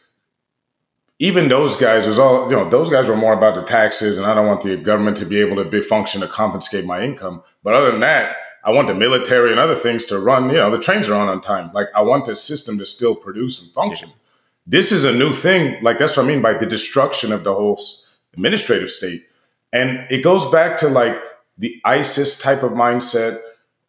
[1.19, 2.69] even those guys was all you know.
[2.69, 5.41] Those guys were more about the taxes, and I don't want the government to be
[5.41, 7.43] able to be function to compensate my income.
[7.63, 10.49] But other than that, I want the military and other things to run.
[10.51, 11.71] You know, the trains are on on time.
[11.73, 14.09] Like I want the system to still produce and function.
[14.09, 14.15] Yeah.
[14.67, 15.83] This is a new thing.
[15.83, 17.81] Like that's what I mean by the destruction of the whole
[18.35, 19.27] administrative state
[19.73, 21.23] and it goes back to like
[21.59, 23.41] the ISIS type of mindset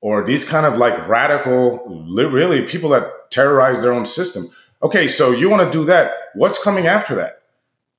[0.01, 4.47] or these kind of like radical, really people that terrorize their own system.
[4.83, 6.11] Okay, so you want to do that.
[6.37, 7.41] What's coming after that?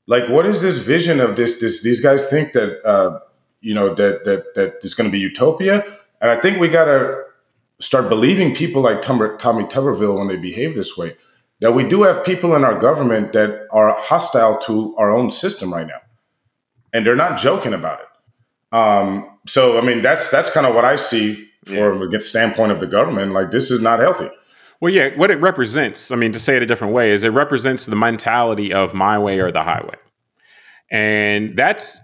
[0.07, 1.61] Like, what is this vision of this?
[1.61, 3.21] This these guys think that uh,
[3.61, 5.85] you know that that that is going to be utopia,
[6.21, 7.25] and I think we got to
[7.81, 11.17] start believing people like Tommy Tuberville when they behave this way.
[11.61, 15.75] That we do have people in our government that are hostile to our own system
[15.75, 16.01] right now
[16.93, 18.77] and they're not joking about it.
[18.77, 22.09] Um, so I mean, that's that's kind of what I see from yeah.
[22.11, 23.33] the standpoint of the government.
[23.33, 24.31] Like this is not healthy.
[24.81, 27.31] Well, yeah, what it represents, I mean, to say it a different way, is it
[27.31, 29.97] represents the mentality of my way or the highway.
[30.91, 32.01] And that's,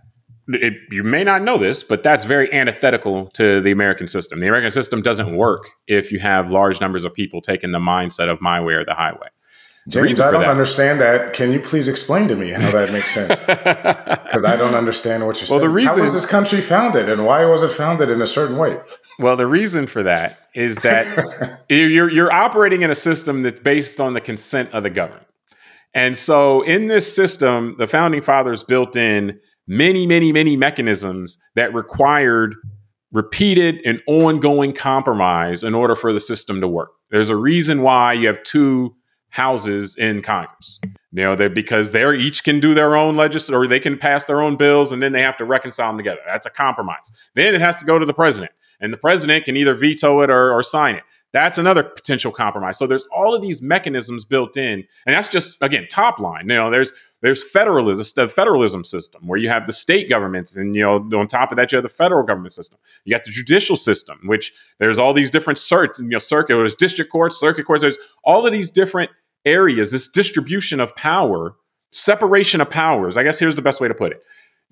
[0.49, 4.41] it, you may not know this, but that's very antithetical to the American system.
[4.41, 8.29] The American system doesn't work if you have large numbers of people taking the mindset
[8.29, 9.29] of my way or the highway.
[9.87, 10.51] James, I don't that.
[10.51, 11.35] understand that.
[11.35, 13.39] Can you please explain to me how that makes sense?
[14.25, 15.69] Because I don't understand what you're well, saying.
[15.69, 18.57] The reason, how was this country founded, and why was it founded in a certain
[18.57, 18.81] way?
[19.19, 24.01] Well, the reason for that is that you're you're operating in a system that's based
[24.01, 25.27] on the consent of the governed,
[25.95, 31.73] and so in this system, the founding fathers built in many, many, many mechanisms that
[31.75, 32.55] required
[33.13, 36.91] repeated and ongoing compromise in order for the system to work.
[37.11, 38.97] There's a reason why you have two
[39.29, 40.81] houses in Congress.
[41.13, 44.25] You know, they because they're each can do their own legislation or they can pass
[44.25, 46.21] their own bills and then they have to reconcile them together.
[46.27, 47.11] That's a compromise.
[47.35, 50.31] Then it has to go to the president, and the president can either veto it
[50.31, 51.03] or, or sign it.
[51.33, 52.79] That's another potential compromise.
[52.79, 56.49] So there's all of these mechanisms built in, and that's just again top line.
[56.49, 60.77] You know, there's there's federalism, the federalism system where you have the state governments, and
[60.77, 62.79] you know on top of that you have the federal government system.
[63.05, 66.77] You got the judicial system, which there's all these different cert, you know, circuit, there's
[66.77, 67.83] district courts, circuit courts.
[67.83, 69.11] There's all of these different
[69.45, 71.57] areas, this distribution of power,
[71.91, 73.17] separation of powers.
[73.17, 74.23] I guess here's the best way to put it.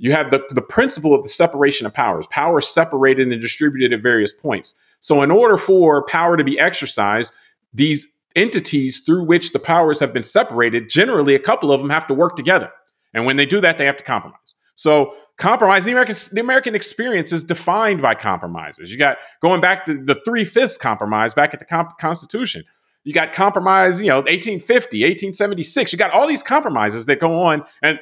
[0.02, 2.26] You have the, the principle of the separation of powers.
[2.26, 4.74] Power is separated and distributed at various points.
[4.98, 7.32] So, in order for power to be exercised,
[7.72, 12.08] these entities through which the powers have been separated, generally a couple of them have
[12.08, 12.72] to work together.
[13.14, 14.54] And when they do that, they have to compromise.
[14.74, 18.90] So, compromise, the American, the American experience is defined by compromises.
[18.90, 22.64] You got going back to the three fifths compromise back at the comp- Constitution.
[23.04, 25.92] You got compromise, you know, 1850, 1876.
[25.92, 27.64] You got all these compromises that go on.
[27.82, 28.00] And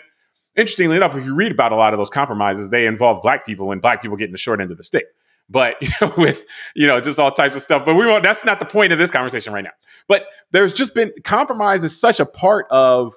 [0.57, 3.73] interestingly enough, if you read about a lot of those compromises, they involve black people
[3.73, 5.07] and black people getting the short end of the stick.
[5.49, 7.85] But you know, with you know, just all types of stuff.
[7.85, 8.23] But we won't.
[8.23, 9.71] That's not the point of this conversation right now.
[10.09, 13.15] But there's just been compromise is such a part of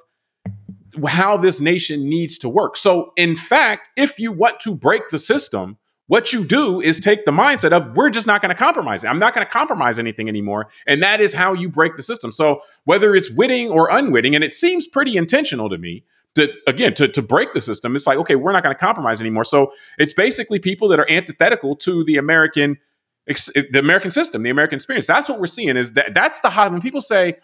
[1.07, 2.77] how this nation needs to work.
[2.77, 7.25] So, in fact, if you want to break the system, what you do is take
[7.25, 9.05] the mindset of we're just not going to compromise.
[9.05, 10.67] I'm not going to compromise anything anymore.
[10.85, 12.31] And that is how you break the system.
[12.31, 16.03] So whether it's witting or unwitting, and it seems pretty intentional to me,
[16.35, 19.21] to again to, to break the system, it's like, okay, we're not going to compromise
[19.21, 19.43] anymore.
[19.43, 22.77] So it's basically people that are antithetical to the American
[23.25, 25.07] the American system, the American experience.
[25.07, 27.37] That's what we're seeing is that that's the hot when people say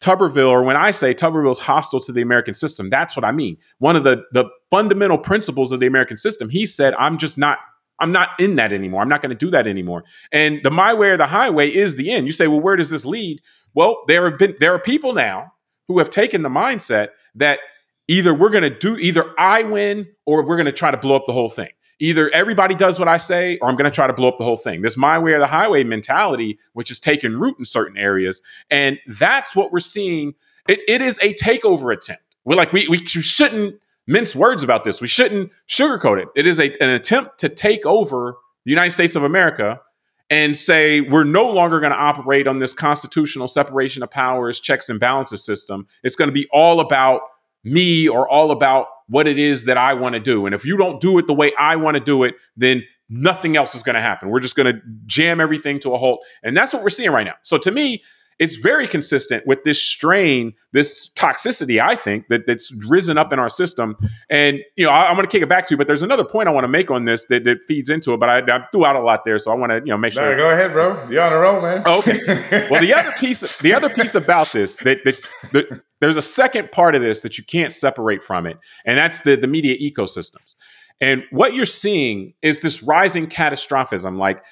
[0.00, 3.32] Tuberville, or when I say Tuberville is hostile to the American system, that's what I
[3.32, 3.56] mean.
[3.78, 7.58] One of the the fundamental principles of the American system, he said, I'm just not
[7.98, 9.02] I'm not in that anymore.
[9.02, 10.04] I'm not going to do that anymore.
[10.30, 12.26] And the my way or the highway is the end.
[12.26, 13.40] You say, well, where does this lead?
[13.74, 15.52] Well, there have been there are people now
[15.88, 17.60] who have taken the mindset that
[18.08, 21.16] either we're going to do either I win or we're going to try to blow
[21.16, 21.70] up the whole thing.
[21.98, 24.44] Either everybody does what I say or I'm going to try to blow up the
[24.44, 24.82] whole thing.
[24.82, 28.42] This my way or the highway mentality, which is taking root in certain areas.
[28.70, 30.34] And that's what we're seeing.
[30.68, 32.22] It, it is a takeover attempt.
[32.44, 35.00] We're like, we, we shouldn't mince words about this.
[35.00, 36.28] We shouldn't sugarcoat it.
[36.36, 39.80] It is a, an attempt to take over the United States of America
[40.28, 44.88] and say we're no longer going to operate on this constitutional separation of powers, checks
[44.88, 45.86] and balances system.
[46.02, 47.22] It's going to be all about
[47.66, 50.46] me or all about what it is that I want to do.
[50.46, 53.56] And if you don't do it the way I want to do it, then nothing
[53.56, 54.30] else is going to happen.
[54.30, 56.24] We're just going to jam everything to a halt.
[56.42, 57.34] And that's what we're seeing right now.
[57.42, 58.02] So to me,
[58.38, 63.38] it's very consistent with this strain, this toxicity, I think, that, that's risen up in
[63.38, 63.96] our system.
[64.28, 66.24] And, you know, I, am going to kick it back to you, but there's another
[66.24, 68.66] point I want to make on this that, that feeds into it, but I, I,
[68.70, 69.38] threw out a lot there.
[69.38, 70.30] So I want to, you know, make sure.
[70.30, 71.06] No, go ahead, bro.
[71.08, 71.82] You're on a roll, man.
[71.86, 72.68] Oh, okay.
[72.70, 75.18] well, the other piece, the other piece about this that, that,
[75.52, 78.58] that there's a second part of this that you can't separate from it.
[78.84, 80.56] And that's the, the media ecosystems.
[81.00, 84.18] And what you're seeing is this rising catastrophism.
[84.18, 84.42] Like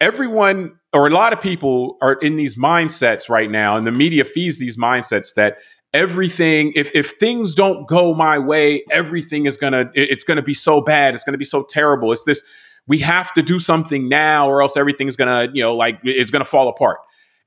[0.00, 4.24] everyone or a lot of people are in these mindsets right now, and the media
[4.24, 5.58] feeds these mindsets that
[5.92, 10.80] everything if if things don't go my way, everything is gonna it's gonna be so
[10.80, 12.12] bad, it's gonna be so terrible.
[12.12, 12.42] It's this
[12.86, 16.44] we have to do something now, or else everything's gonna you know like it's gonna
[16.44, 16.98] fall apart.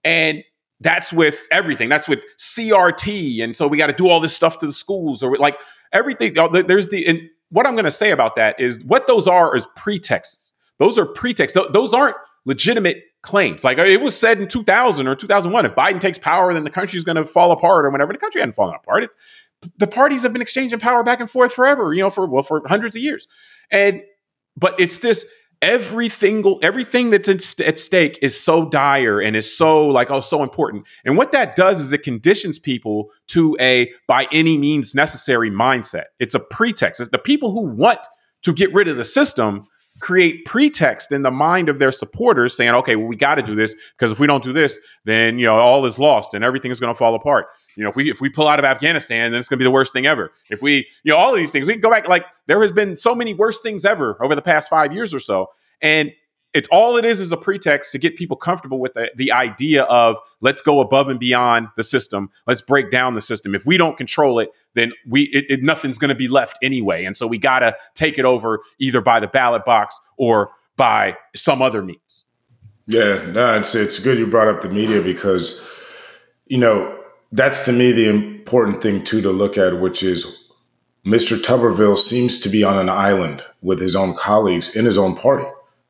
[0.04, 0.44] And
[0.84, 1.90] that's with everything.
[1.90, 5.24] That's with CRT, and so we got to do all this stuff to the schools,
[5.24, 5.60] or like
[5.94, 6.34] everything.
[6.34, 10.54] There's the and what I'm to say about that is what those are is pretexts.
[10.80, 11.58] Those are pretexts.
[11.72, 13.64] Those aren't legitimate claims.
[13.64, 17.04] Like it was said in 2000 or 2001, if Biden takes power, then the country's
[17.04, 18.14] going to fall apart or whatever.
[18.14, 19.06] The country hadn't fallen apart.
[19.06, 19.10] It,
[19.80, 22.62] the parties have been exchanging power back and forth forever, you know, for well, for
[22.68, 23.28] hundreds of years.
[23.72, 24.04] And
[24.56, 25.26] but it's this
[25.62, 27.30] every single everything that's
[27.62, 30.86] at stake is so dire and is so like oh so important.
[31.06, 36.06] And what that does is it conditions people to a by any means necessary mindset.
[36.20, 37.00] It's a pretext.
[37.00, 38.00] It's the people who want
[38.44, 39.66] to get rid of the system
[40.04, 43.56] create pretext in the mind of their supporters saying, okay, well, we got to do
[43.56, 46.72] this because if we don't do this, then, you know, all is lost and everything
[46.72, 47.48] is going to fall apart.
[47.78, 49.66] You know, if we if we pull out of Afghanistan, then it's going to be
[49.66, 50.32] the worst thing ever.
[50.50, 52.08] If we, you know, all of these things, we can go back.
[52.08, 55.20] Like there has been so many worse things ever over the past five years or
[55.20, 55.48] so,
[55.82, 56.12] and
[56.54, 59.84] it's all it is is a pretext to get people comfortable with the, the idea
[59.84, 62.30] of let's go above and beyond the system.
[62.46, 63.56] Let's break down the system.
[63.56, 67.06] If we don't control it then we it, it, nothing's going to be left anyway.
[67.06, 71.18] And so we got to take it over either by the ballot box or by
[71.36, 72.26] some other means.
[72.88, 75.68] Yeah no it's it's good you brought up the media because
[76.46, 77.00] you know
[77.32, 80.40] that's to me the important thing too to look at which is
[81.06, 81.38] Mr.
[81.38, 85.46] Tuberville seems to be on an island with his own colleagues in his own party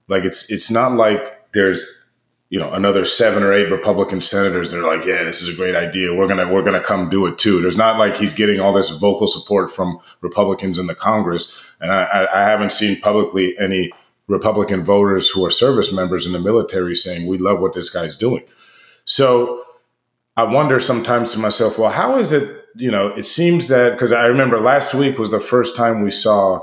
[0.07, 2.17] like it's it's not like there's
[2.49, 5.57] you know another seven or eight Republican senators that are like, yeah, this is a
[5.57, 6.13] great idea.
[6.13, 7.61] We're gonna we're gonna come do it too.
[7.61, 11.91] There's not like he's getting all this vocal support from Republicans in the Congress, and
[11.91, 13.91] I, I haven't seen publicly any
[14.27, 18.15] Republican voters who are service members in the military saying we love what this guy's
[18.15, 18.43] doing.
[19.05, 19.65] So
[20.37, 22.65] I wonder sometimes to myself, well, how is it?
[22.75, 26.11] You know, it seems that because I remember last week was the first time we
[26.11, 26.61] saw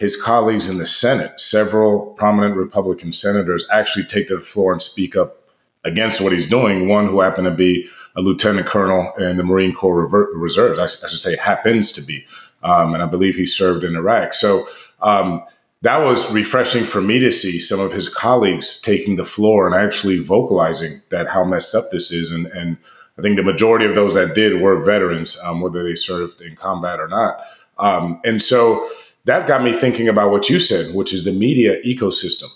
[0.00, 4.80] his colleagues in the Senate, several prominent Republican senators, actually take to the floor and
[4.80, 5.36] speak up
[5.84, 6.88] against what he's doing.
[6.88, 7.86] One who happened to be
[8.16, 12.24] a lieutenant colonel in the Marine Corps Reserves, I, should say, happens to be,
[12.62, 14.32] um, and I believe he served in Iraq.
[14.32, 14.64] So
[15.02, 15.44] um,
[15.82, 19.74] that was refreshing for me to see some of his colleagues taking the floor and
[19.74, 22.78] actually vocalizing that how messed up this is, and, and
[23.18, 26.56] I think the majority of those that did were veterans, um, whether they served in
[26.56, 27.38] combat or not.
[27.76, 28.88] Um, and so
[29.24, 32.48] that got me thinking about what you said, which is the media ecosystem,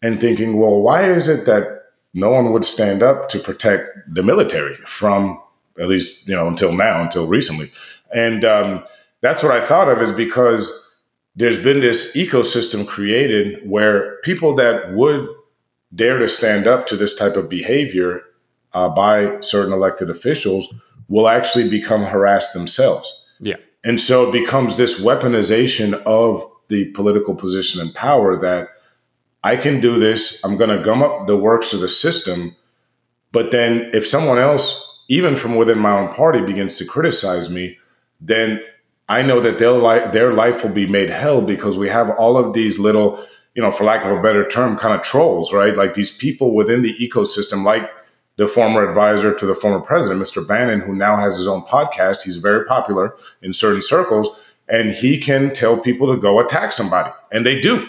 [0.00, 1.82] and thinking, well, why is it that
[2.14, 5.40] no one would stand up to protect the military from,
[5.78, 7.70] at least, you know, until now, until recently?
[8.14, 8.84] And um,
[9.20, 10.92] that's what I thought of is because
[11.36, 15.26] there's been this ecosystem created where people that would
[15.94, 18.22] dare to stand up to this type of behavior
[18.72, 20.74] uh, by certain elected officials
[21.08, 23.26] will actually become harassed themselves.
[23.40, 23.56] Yeah.
[23.84, 28.68] And so it becomes this weaponization of the political position and power that
[29.42, 30.42] I can do this.
[30.44, 32.54] I'm going to gum up the works of the system.
[33.32, 37.78] But then if someone else, even from within my own party, begins to criticize me,
[38.20, 38.62] then
[39.08, 42.36] I know that their life, their life will be made hell because we have all
[42.36, 43.22] of these little,
[43.54, 45.76] you know, for lack of a better term, kind of trolls, right?
[45.76, 47.90] Like these people within the ecosystem, like
[48.42, 50.46] the former advisor to the former president, Mr.
[50.46, 52.22] Bannon, who now has his own podcast.
[52.22, 54.28] He's very popular in certain circles,
[54.68, 57.88] and he can tell people to go attack somebody, and they do.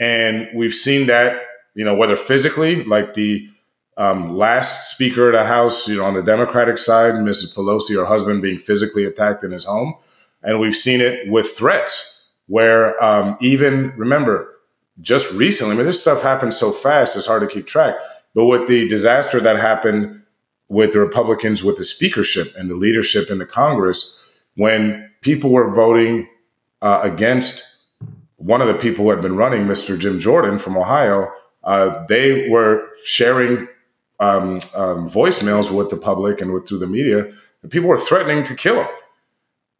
[0.00, 1.40] And we've seen that,
[1.74, 3.48] you know, whether physically, like the
[3.96, 7.56] um, last Speaker of the House, you know, on the Democratic side, Mrs.
[7.56, 9.94] Pelosi, her husband, being physically attacked in his home,
[10.42, 14.48] and we've seen it with threats, where um, even remember
[15.00, 17.94] just recently, I mean, this stuff happens so fast; it's hard to keep track
[18.34, 20.22] but with the disaster that happened
[20.68, 24.18] with the Republicans with the speakership and the leadership in the Congress,
[24.56, 26.26] when people were voting
[26.80, 27.62] uh, against
[28.36, 29.98] one of the people who had been running, Mr.
[29.98, 31.30] Jim Jordan from Ohio,
[31.64, 33.68] uh, they were sharing
[34.18, 37.30] um, um, voicemails with the public and with through the media.
[37.62, 38.88] And people were threatening to kill him.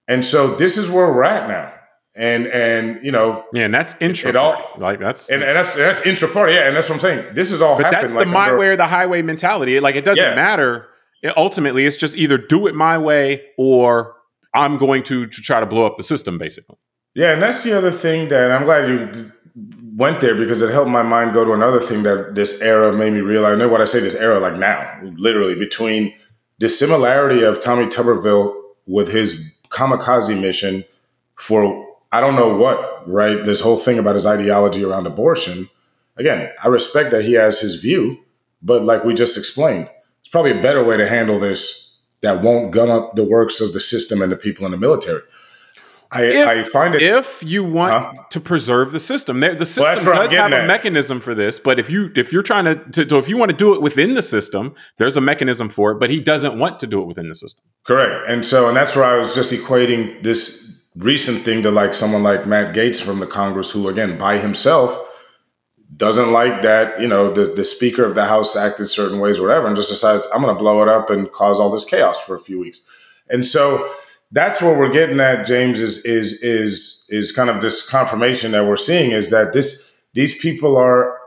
[0.07, 1.73] And so this is where we're at now
[2.15, 5.75] and and you know yeah and that's intra it all like that's and, and that's
[5.75, 6.53] that's intra party.
[6.53, 7.35] Yeah and that's what i'm saying.
[7.35, 9.81] This is all but that's like the my under, way or the highway mentality.
[9.81, 10.35] Like it doesn't yeah.
[10.35, 10.89] matter.
[11.23, 14.17] It, ultimately it's just either do it my way or
[14.55, 16.77] i'm going to, to try to blow up the system basically.
[17.15, 19.33] Yeah and that's the other thing that i'm glad you
[19.97, 23.13] went there because it helped my mind go to another thing that this era made
[23.13, 23.53] me realize.
[23.53, 26.15] I know what i say this era like now literally between
[26.59, 28.55] the similarity of tommy tuberville
[28.87, 30.85] with his kamikaze mission
[31.37, 33.43] for I don't know what, right?
[33.45, 35.71] This whole thing about his ideology around abortion.
[36.17, 38.19] Again, I respect that he has his view,
[38.63, 39.89] but like we just explained,
[40.21, 43.73] it's probably a better way to handle this that won't gun up the works of
[43.73, 45.23] the system and the people in the military.
[46.15, 48.23] I, if, I find it if you want huh?
[48.29, 51.59] to preserve the system, the system well, does have a mechanism for this.
[51.59, 54.13] But if you if you're trying to, to, if you want to do it within
[54.13, 55.99] the system, there's a mechanism for it.
[55.99, 57.65] But he doesn't want to do it within the system.
[57.85, 60.62] Correct, and so and that's where I was just equating this
[60.97, 64.99] recent thing to like someone like Matt Gaetz from the Congress, who again by himself
[65.97, 69.47] doesn't like that, you know, the, the Speaker of the House acted certain ways, or
[69.47, 72.19] whatever, and just decides I'm going to blow it up and cause all this chaos
[72.19, 72.81] for a few weeks.
[73.29, 73.91] And so
[74.31, 78.67] that's what we're getting at, James, is is is is kind of this confirmation that
[78.67, 81.19] we're seeing is that this these people are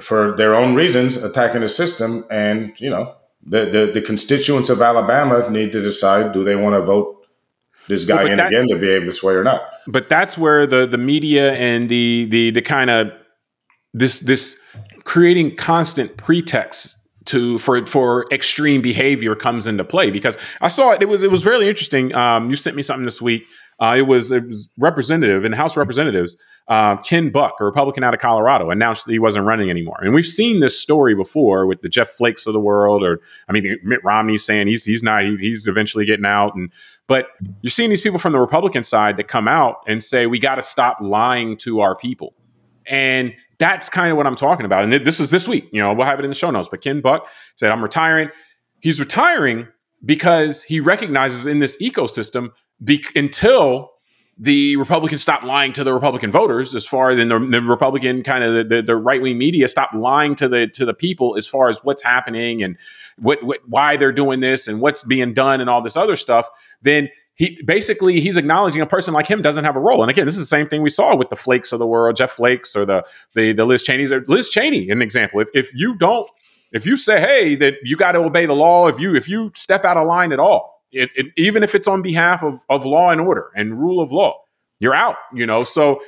[0.00, 3.14] for their own reasons attacking the system and you know
[3.46, 7.23] the, the, the constituents of Alabama need to decide do they want to vote
[7.88, 9.62] this guy in again to behave this way or not.
[9.86, 13.12] But that's where the the media and the the the kind of
[13.92, 14.62] this this
[15.04, 21.02] creating constant pretexts to for for extreme behavior comes into play because I saw it.
[21.02, 22.14] It was it was really interesting.
[22.14, 23.44] Um, you sent me something this week.
[23.80, 26.36] Uh, it was it was representative in House Representatives.
[26.66, 29.98] Uh, Ken Buck, a Republican out of Colorado, announced that he wasn't running anymore.
[30.00, 33.52] And we've seen this story before with the Jeff Flakes of the world, or I
[33.52, 36.70] mean Mitt Romney saying he's he's not he, he's eventually getting out, and
[37.06, 37.28] but
[37.62, 40.54] you're seeing these people from the Republican side that come out and say, we got
[40.56, 42.34] to stop lying to our people.
[42.86, 44.84] And that's kind of what I'm talking about.
[44.84, 45.68] And this is this week.
[45.72, 46.68] You know, we'll have it in the show notes.
[46.68, 48.30] But Ken Buck said, I'm retiring.
[48.80, 49.68] He's retiring
[50.04, 53.90] because he recognizes in this ecosystem be- until
[54.36, 58.22] the Republicans stop lying to the Republican voters, as far as in the, the Republican
[58.22, 61.46] kind of the, the right wing media stop lying to the to the people as
[61.46, 62.76] far as what's happening and
[63.18, 66.48] what, what why they're doing this and what's being done and all this other stuff
[66.82, 70.02] then he basically he's acknowledging a person like him doesn't have a role.
[70.02, 72.16] And again, this is the same thing we saw with the Flakes of the world,
[72.16, 74.12] Jeff Flakes or the the, the Liz Cheney's.
[74.12, 75.40] or Liz Cheney, an example.
[75.40, 76.30] If if you don't,
[76.72, 79.50] if you say, hey, that you got to obey the law, if you if you
[79.54, 82.86] step out of line at all, it, it, even if it's on behalf of of
[82.86, 84.40] law and order and rule of law,
[84.80, 85.16] you're out.
[85.34, 86.00] You know, so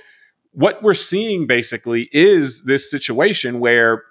[0.52, 4.02] what we're seeing basically is this situation where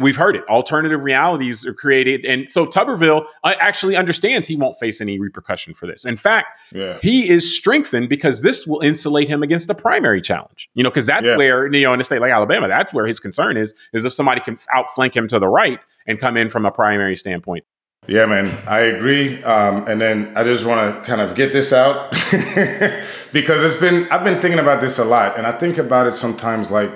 [0.00, 0.46] We've heard it.
[0.48, 2.24] Alternative realities are created.
[2.24, 6.04] And so Tuberville uh, actually understands he won't face any repercussion for this.
[6.04, 6.98] In fact, yeah.
[7.02, 10.70] he is strengthened because this will insulate him against a primary challenge.
[10.74, 11.36] You know, because that's yeah.
[11.36, 14.12] where, you know, in a state like Alabama, that's where his concern is, is if
[14.12, 17.64] somebody can outflank him to the right and come in from a primary standpoint.
[18.08, 19.42] Yeah, man, I agree.
[19.44, 22.10] Um, and then I just want to kind of get this out
[23.32, 25.38] because it's been, I've been thinking about this a lot.
[25.38, 26.90] And I think about it sometimes like,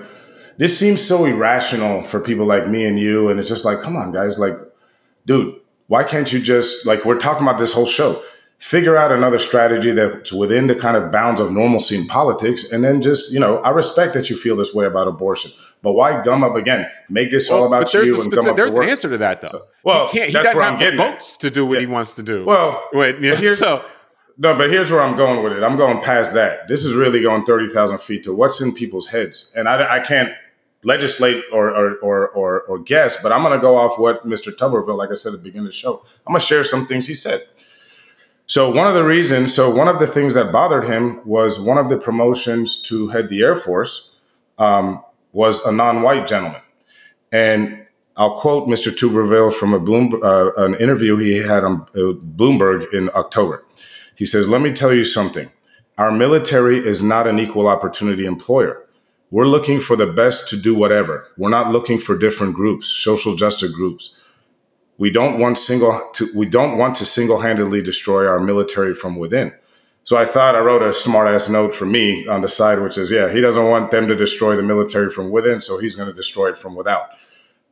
[0.59, 3.29] this seems so irrational for people like me and you.
[3.29, 4.55] And it's just like, come on, guys, like,
[5.27, 8.21] dude, why can't you just like we're talking about this whole show?
[8.59, 12.83] Figure out another strategy that's within the kind of bounds of normalcy in politics, and
[12.83, 15.53] then just you know, I respect that you feel this way about abortion,
[15.83, 16.91] but why gum up again?
[17.11, 18.57] Make this well, all about you and gum up.
[18.57, 19.49] There's the an answer to that, though.
[19.49, 20.31] So, well, he can't.
[20.31, 21.81] He doesn't have the votes to do what yeah.
[21.81, 22.45] he wants to do.
[22.45, 23.85] Well, wait, yeah, here's, so
[24.39, 25.63] no, but here's where I'm going with it.
[25.63, 26.69] I'm going past that.
[26.69, 30.01] This is really going thirty thousand feet to what's in people's heads, and I, I
[30.01, 30.33] can't
[30.83, 34.55] legislate or or, or or or guess, but I'm going to go off what Mr.
[34.57, 36.87] Tuberville, like I said at the beginning of the show, I'm going to share some
[36.87, 37.43] things he said.
[38.47, 41.79] So one of the reasons, so one of the things that bothered him was one
[41.79, 44.15] of the promotions to head the Air Force
[44.59, 46.63] um, was a non-white gentleman,
[47.33, 47.87] and
[48.17, 48.97] I'll quote Mr.
[48.97, 53.65] Tuberville from a Bloom, uh, an interview he had on uh, Bloomberg in October.
[54.15, 55.51] He says, "Let me tell you something.
[55.99, 58.87] Our military is not an equal opportunity employer.
[59.31, 61.29] We're looking for the best to do whatever.
[61.37, 64.21] We're not looking for different groups, social justice groups.
[64.99, 69.53] We don't want single to, we don't want to single-handedly destroy our military from within.
[70.05, 72.97] So I thought I wrote a smart ass note for me on the side, which
[72.97, 76.09] is, yeah, he doesn't want them to destroy the military from within, so he's going
[76.09, 77.09] to destroy it from without.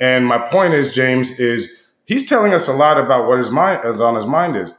[0.00, 3.82] And my point is, James, is he's telling us a lot about what his mind
[3.84, 4.74] is on his mind is.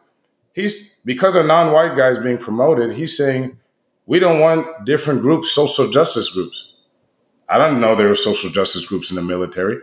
[0.54, 3.58] He's because a non-white guy is being promoted, he's saying
[4.06, 6.76] we don't want different groups, social justice groups.
[7.48, 9.78] I don't know there are social justice groups in the military.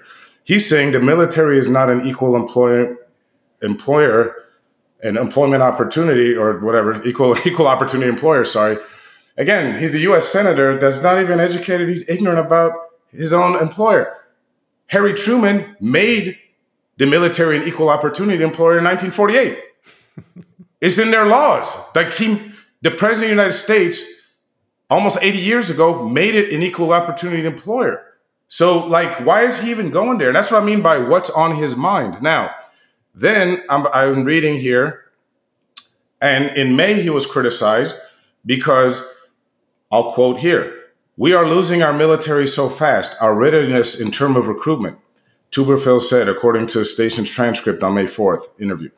[0.45, 2.97] He's saying the military is not an equal employer,
[3.62, 4.34] employer,
[5.03, 8.45] an employment opportunity or whatever, equal equal opportunity employer.
[8.45, 8.76] Sorry.
[9.36, 10.28] Again, he's a U.S.
[10.28, 11.88] senator that's not even educated.
[11.88, 12.72] He's ignorant about
[13.11, 14.14] his own employer.
[14.88, 16.38] Harry Truman made
[16.99, 19.59] the military an equal opportunity employer in 1948.
[20.80, 21.72] it's in their laws.
[21.95, 24.03] Like he, the president of the United States
[24.90, 28.05] almost 80 years ago made it an equal opportunity employer.
[28.53, 30.29] So, like, why is he even going there?
[30.29, 32.21] And that's what I mean by what's on his mind.
[32.21, 32.55] Now,
[33.15, 35.05] then I'm, I'm reading here,
[36.21, 37.97] and in May he was criticized
[38.45, 39.11] because
[39.91, 40.83] I'll quote here
[41.17, 44.99] We are losing our military so fast, our readiness in terms of recruitment.
[45.51, 48.91] Tuberville said, according to the station's transcript on May 4th interview.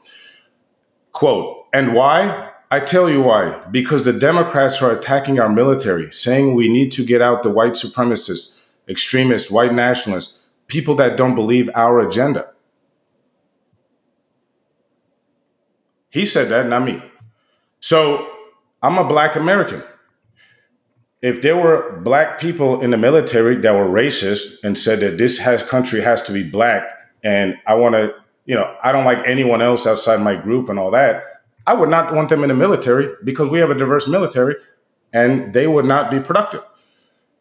[1.13, 2.51] Quote, and why?
[2.73, 3.63] I tell you why.
[3.71, 7.75] Because the Democrats are attacking our military, saying we need to get out the white
[7.75, 12.49] supremacists, extremists, white nationalists, people that don't believe our agenda.
[16.11, 17.03] He said that, not me.
[17.81, 18.31] So
[18.83, 19.83] I'm a black American.
[21.23, 25.39] If there were black people in the military that were racist and said that this
[25.39, 26.87] has, country has to be black
[27.23, 28.15] and I want to,
[28.45, 31.25] you know, I don't like anyone else outside my group and all that,
[31.67, 34.57] I would not want them in the military because we have a diverse military
[35.13, 36.63] and they would not be productive.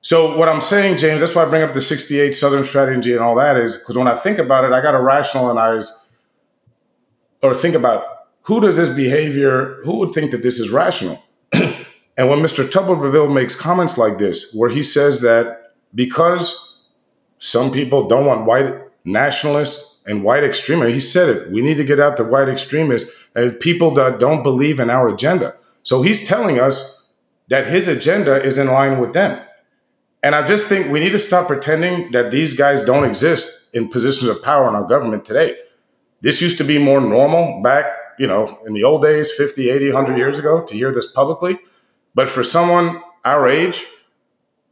[0.03, 3.21] So what I'm saying, James, that's why I bring up the 68 Southern strategy and
[3.21, 6.13] all that is because when I think about it, I got to rationalize
[7.41, 8.05] or think about
[8.41, 11.23] who does this behavior, who would think that this is rational?
[11.53, 12.69] and when Mr.
[12.69, 16.81] Tuberville makes comments like this, where he says that because
[17.39, 18.75] some people don't want white
[19.05, 23.09] nationalists and white extremists, he said it, we need to get out the white extremists
[23.35, 25.55] and people that don't believe in our agenda.
[25.81, 27.07] So he's telling us
[27.47, 29.39] that his agenda is in line with them.
[30.23, 33.89] And I just think we need to stop pretending that these guys don't exist in
[33.89, 35.57] positions of power in our government today.
[36.21, 37.85] This used to be more normal back,
[38.17, 41.59] you know, in the old days, 50, 80, 100 years ago to hear this publicly.
[42.15, 43.85] But for someone our age,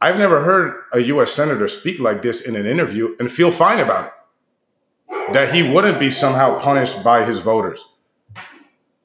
[0.00, 3.78] I've never heard a US senator speak like this in an interview and feel fine
[3.78, 5.32] about it.
[5.34, 7.84] That he wouldn't be somehow punished by his voters.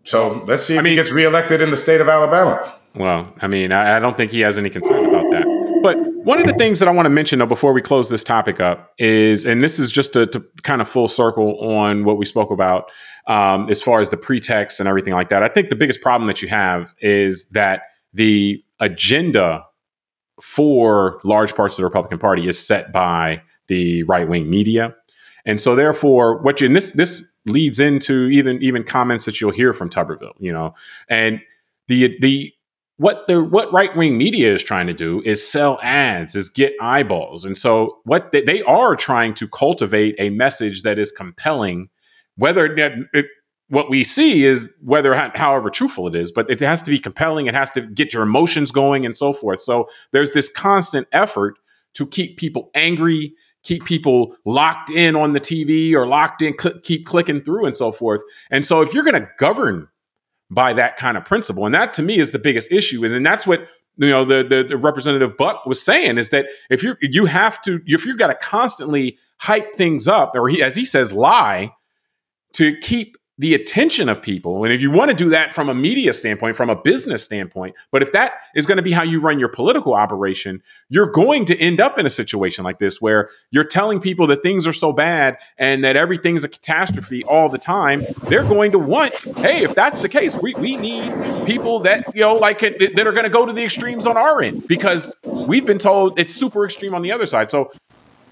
[0.04, 2.74] So let's see if I mean, he gets reelected in the state of Alabama.
[2.96, 5.17] Well, I mean, I, I don't think he has any concern about
[6.28, 8.60] one of the things that I want to mention, though, before we close this topic
[8.60, 12.26] up, is, and this is just to, to kind of full circle on what we
[12.26, 12.92] spoke about
[13.28, 15.42] um, as far as the pretext and everything like that.
[15.42, 19.64] I think the biggest problem that you have is that the agenda
[20.42, 24.94] for large parts of the Republican Party is set by the right wing media.
[25.46, 29.52] And so, therefore, what you and this this leads into even even comments that you'll
[29.52, 30.74] hear from Tuberville, you know,
[31.08, 31.40] and
[31.88, 32.54] the the
[32.98, 36.74] what the what right wing media is trying to do is sell ads, is get
[36.82, 41.90] eyeballs, and so what they, they are trying to cultivate a message that is compelling.
[42.36, 43.26] Whether it, it,
[43.70, 47.48] what we see is whether however truthful it is, but it has to be compelling.
[47.48, 49.60] It has to get your emotions going and so forth.
[49.60, 51.56] So there's this constant effort
[51.96, 53.34] to keep people angry,
[53.64, 57.76] keep people locked in on the TV or locked in, cl- keep clicking through and
[57.76, 58.22] so forth.
[58.52, 59.88] And so if you're going to govern
[60.50, 63.26] by that kind of principle, and that to me is the biggest issue, is and
[63.26, 63.68] that's what
[63.98, 67.62] you know the, the, the representative Buck was saying is that if you you have
[67.64, 71.72] to if you've got to constantly hype things up or he, as he says lie
[72.54, 74.64] to keep the attention of people.
[74.64, 77.76] And if you want to do that from a media standpoint, from a business standpoint,
[77.92, 81.46] but if that is going to be how you run your political operation, you're going
[81.46, 84.74] to end up in a situation like this where you're telling people that things are
[84.74, 88.00] so bad and that everything's a catastrophe all the time.
[88.28, 91.14] They're going to want, hey, if that's the case, we, we need
[91.46, 94.42] people that, you know, like that are going to go to the extremes on our
[94.42, 97.52] end because we've been told it's super extreme on the other side.
[97.52, 97.72] So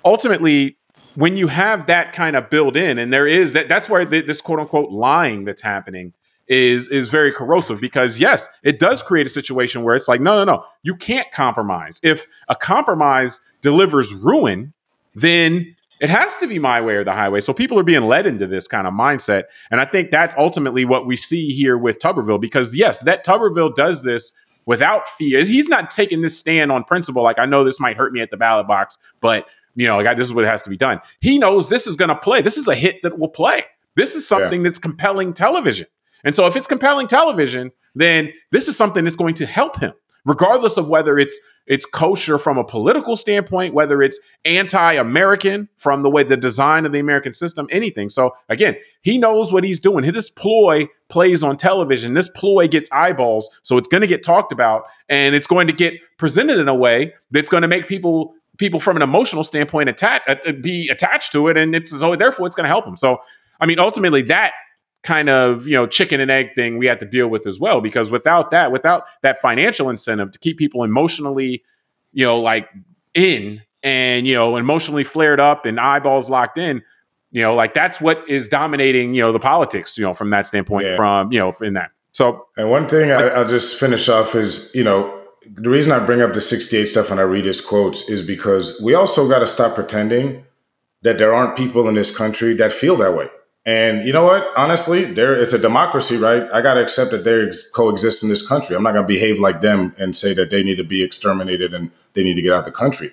[0.03, 0.77] ultimately,
[1.15, 4.21] when you have that kind of built in, and there is that, that's where the,
[4.21, 6.13] this quote unquote lying that's happening
[6.47, 10.43] is is very corrosive because yes, it does create a situation where it's like, no,
[10.43, 11.99] no, no, you can't compromise.
[12.03, 14.73] If a compromise delivers ruin,
[15.15, 17.41] then it has to be my way or the highway.
[17.41, 19.45] So people are being led into this kind of mindset.
[19.71, 23.73] And I think that's ultimately what we see here with Tuberville because, yes, that Tuberville
[23.73, 24.33] does this
[24.65, 25.43] without fear.
[25.43, 28.29] He's not taking this stand on principle, like, I know this might hurt me at
[28.29, 30.99] the ballot box, but, you know, like, this is what has to be done.
[31.21, 32.41] He knows this is going to play.
[32.41, 33.63] This is a hit that will play.
[33.95, 34.69] This is something yeah.
[34.69, 35.87] that's compelling television.
[36.23, 39.93] And so if it's compelling television, then this is something that's going to help him
[40.25, 46.09] regardless of whether it's it's kosher from a political standpoint, whether it's anti-American from the
[46.11, 48.07] way the design of the American system, anything.
[48.07, 50.11] So again, he knows what he's doing.
[50.11, 52.13] This ploy plays on television.
[52.13, 55.73] This ploy gets eyeballs, so it's going to get talked about, and it's going to
[55.73, 59.89] get presented in a way that's going to make people people from an emotional standpoint
[59.89, 62.97] attach, uh, be attached to it, and it's so therefore it's going to help them.
[62.97, 63.19] So
[63.59, 64.53] I mean, ultimately that
[65.05, 67.79] kind of you know chicken and egg thing we had to deal with as well
[67.79, 71.63] because without that without that financial incentive to keep people emotionally
[72.11, 72.67] you know like
[73.13, 76.81] in and you know emotionally flared up and eyeballs locked in
[77.29, 80.47] you know like that's what is dominating you know the politics you know from that
[80.47, 80.95] standpoint yeah.
[80.95, 84.73] from you know in that so and one thing I, i'll just finish off is
[84.73, 88.09] you know the reason i bring up the 68 stuff and i read his quotes
[88.09, 90.43] is because we also got to stop pretending
[91.01, 93.29] that there aren't people in this country that feel that way
[93.65, 94.47] and you know what?
[94.55, 96.47] Honestly, there it's a democracy, right?
[96.53, 98.75] I got to accept that they coexist in this country.
[98.75, 101.73] I'm not going to behave like them and say that they need to be exterminated
[101.73, 103.11] and they need to get out of the country.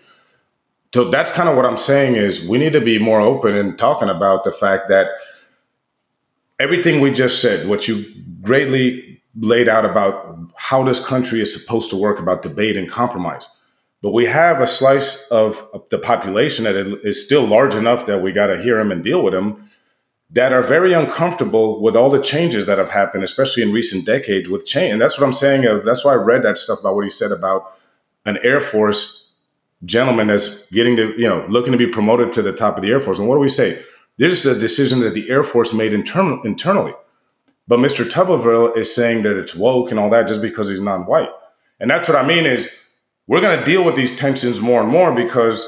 [0.92, 3.78] So that's kind of what I'm saying is we need to be more open in
[3.78, 5.08] talking about the fact that
[6.60, 8.04] everything we just said, what you
[8.42, 13.46] greatly laid out about how this country is supposed to work about debate and compromise.
[14.02, 18.32] But we have a slice of the population that is still large enough that we
[18.32, 19.70] got to hear them and deal with them
[20.32, 24.48] that are very uncomfortable with all the changes that have happened, especially in recent decades
[24.48, 24.92] with change.
[24.92, 25.66] And that's what I'm saying.
[25.66, 27.74] Of that's why I read that stuff about what he said about
[28.24, 29.30] an Air Force
[29.84, 32.90] gentleman that's getting to, you know, looking to be promoted to the top of the
[32.90, 33.18] Air Force.
[33.18, 33.80] And what do we say?
[34.16, 36.94] This is a decision that the Air Force made internal, internally.
[37.68, 38.08] But Mr.
[38.08, 41.30] Tuberville is saying that it's woke and all that just because he's non-white.
[41.78, 42.82] And that's what I mean is
[43.26, 45.66] we're going to deal with these tensions more and more because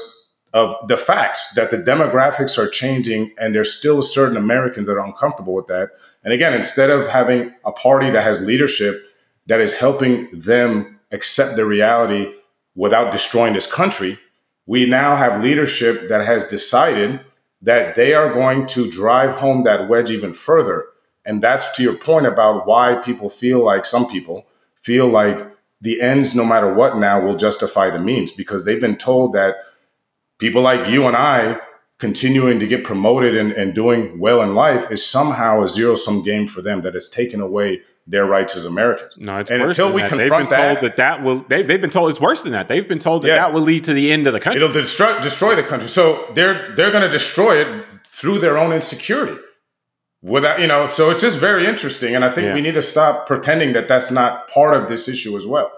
[0.53, 5.05] of the facts that the demographics are changing and there's still certain Americans that are
[5.05, 5.89] uncomfortable with that.
[6.23, 9.03] And again, instead of having a party that has leadership
[9.47, 12.31] that is helping them accept the reality
[12.73, 14.17] without destroying this country,
[14.65, 17.19] we now have leadership that has decided
[17.61, 20.85] that they are going to drive home that wedge even further.
[21.25, 24.45] And that's to your point about why people feel like some people
[24.81, 25.45] feel like
[25.81, 29.57] the ends, no matter what, now will justify the means because they've been told that
[30.37, 31.59] people like you and I
[31.97, 36.23] continuing to get promoted and, and doing well in life is somehow a zero sum
[36.23, 39.15] game for them that has taken away their rights as Americans.
[39.17, 40.09] No, it's and worse until we that.
[40.09, 42.67] confront they've been told that, that will they, they've been told it's worse than that.
[42.67, 44.61] They've been told that yeah, that will lead to the end of the country.
[44.61, 45.87] It'll destroy destroy the country.
[45.87, 49.41] So they're they're going to destroy it through their own insecurity.
[50.25, 52.55] Without you know, so it's just very interesting, and I think yeah.
[52.55, 55.71] we need to stop pretending that that's not part of this issue as well.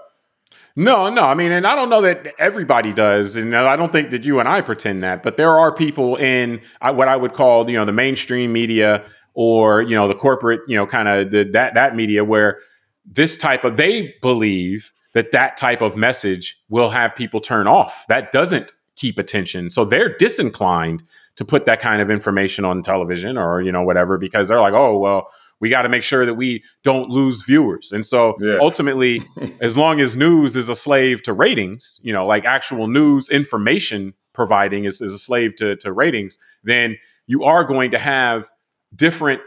[0.74, 1.24] No, no.
[1.24, 4.40] I mean, and I don't know that everybody does, and I don't think that you
[4.40, 5.22] and I pretend that.
[5.22, 9.04] But there are people in uh, what I would call, you know, the mainstream media
[9.34, 12.58] or you know the corporate, you know, kind of that that media where
[13.04, 18.06] this type of they believe that that type of message will have people turn off.
[18.08, 21.02] That doesn't keep attention, so they're disinclined
[21.38, 24.74] to put that kind of information on television or you know whatever because they're like,
[24.74, 25.28] oh well
[25.60, 27.92] we got to make sure that we don't lose viewers.
[27.92, 28.58] And so yeah.
[28.60, 29.26] ultimately,
[29.60, 34.14] as long as news is a slave to ratings, you know, like actual news information
[34.32, 38.50] providing is, is a slave to, to ratings, then you are going to have
[38.94, 39.40] different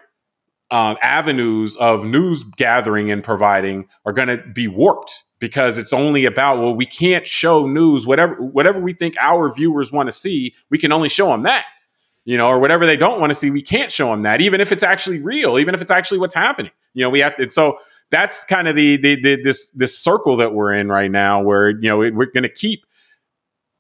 [0.70, 6.24] uh, avenues of news gathering and providing are going to be warped because it's only
[6.24, 10.54] about well we can't show news whatever whatever we think our viewers want to see
[10.70, 11.66] we can only show them that
[12.32, 14.62] you know, or whatever they don't want to see, we can't show them that, even
[14.62, 16.72] if it's actually real, even if it's actually what's happening.
[16.94, 17.52] You know, we have to.
[17.52, 17.78] So
[18.10, 21.72] that's kind of the, the, the this this circle that we're in right now, where
[21.72, 22.86] you know we're going to keep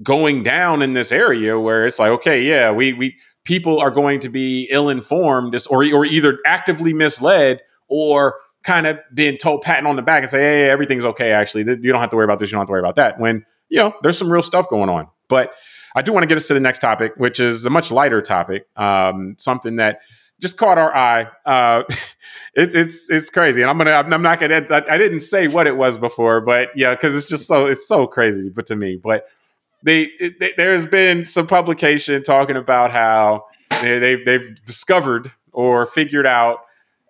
[0.04, 4.20] going down in this area where it's like, okay, yeah, we we people are going
[4.20, 9.86] to be ill informed, or or either actively misled or kind of being told patting
[9.86, 11.32] on the back and say, hey, everything's okay.
[11.32, 12.52] Actually, you don't have to worry about this.
[12.52, 13.18] You don't have to worry about that.
[13.18, 15.54] When you know there's some real stuff going on, but
[15.96, 18.22] I do want to get us to the next topic, which is a much lighter
[18.22, 20.02] topic, um, something that
[20.39, 21.28] just caught our eye.
[21.46, 21.84] Uh,
[22.56, 25.68] it, it's it's crazy, and I'm gonna I'm not gonna I, I didn't say what
[25.68, 28.98] it was before, but yeah, because it's just so it's so crazy, but to me,
[29.02, 29.28] but
[29.84, 33.46] they, they, there's been some publication talking about how
[33.82, 36.60] they, they've they've discovered or figured out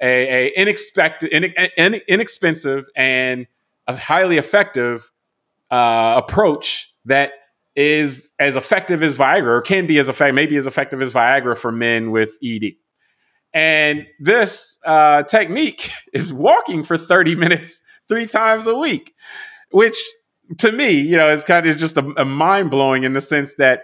[0.01, 3.47] a, a inexpected, in, in, inexpensive, and
[3.87, 5.11] a highly effective
[5.69, 7.33] uh, approach that
[7.75, 11.57] is as effective as Viagra, or can be as effective, maybe as effective as Viagra
[11.57, 12.73] for men with ED.
[13.53, 19.13] And this uh, technique is walking for 30 minutes three times a week,
[19.71, 19.97] which
[20.57, 23.55] to me, you know, is kind of just a, a mind blowing in the sense
[23.55, 23.83] that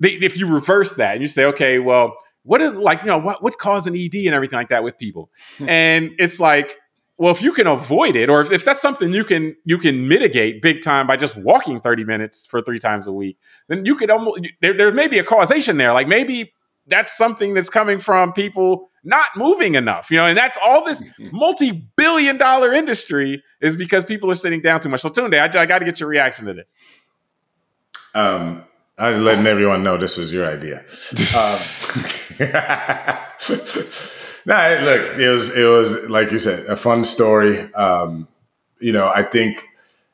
[0.00, 3.42] if you reverse that and you say, okay, well, what is like, you know, what
[3.42, 5.30] what's causing ED and everything like that with people?
[5.58, 5.68] Hmm.
[5.68, 6.76] and it's like,
[7.22, 10.08] well, if you can avoid it, or if, if that's something you can you can
[10.08, 13.94] mitigate big time by just walking 30 minutes for three times a week, then you
[13.94, 15.92] could almost there, there may be a causation there.
[15.92, 16.52] Like maybe
[16.88, 21.00] that's something that's coming from people not moving enough, you know, and that's all this
[21.30, 25.02] multi-billion dollar industry is because people are sitting down too much.
[25.02, 26.74] So Tunde, I, I got to get your reaction to this.
[28.16, 28.64] Um,
[28.98, 30.78] I was letting everyone know this was your idea.
[31.38, 31.56] um,
[34.46, 37.72] nah, look, it was it was like you said, a fun story.
[37.74, 38.28] Um,
[38.80, 39.64] you know, I think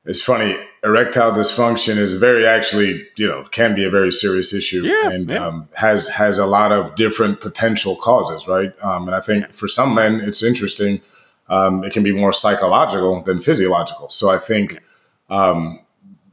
[0.05, 0.57] it's funny.
[0.85, 5.29] Erectile dysfunction is very actually, you know, can be a very serious issue, yeah, and
[5.29, 5.45] yeah.
[5.45, 8.73] Um, has has a lot of different potential causes, right?
[8.83, 9.53] Um, and I think yeah.
[9.53, 11.01] for some men, it's interesting.
[11.49, 14.11] Um, it can be more psychological than physiological.
[14.11, 14.79] So I think
[15.31, 15.81] um,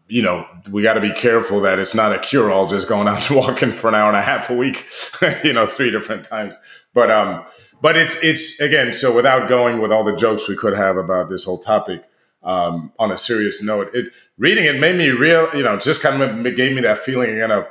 [0.08, 3.08] you know, we got to be careful that it's not a cure all just going
[3.08, 4.86] out and walking for an hour and a half a week,
[5.44, 6.56] you know, three different times.
[6.94, 7.46] But, um,
[7.86, 11.30] but it's, it's again, so without going with all the jokes we could have about
[11.30, 12.04] this whole topic,
[12.42, 16.20] um, on a serious note, it reading it made me real, you know, just kind
[16.20, 17.68] of gave me that feeling again of,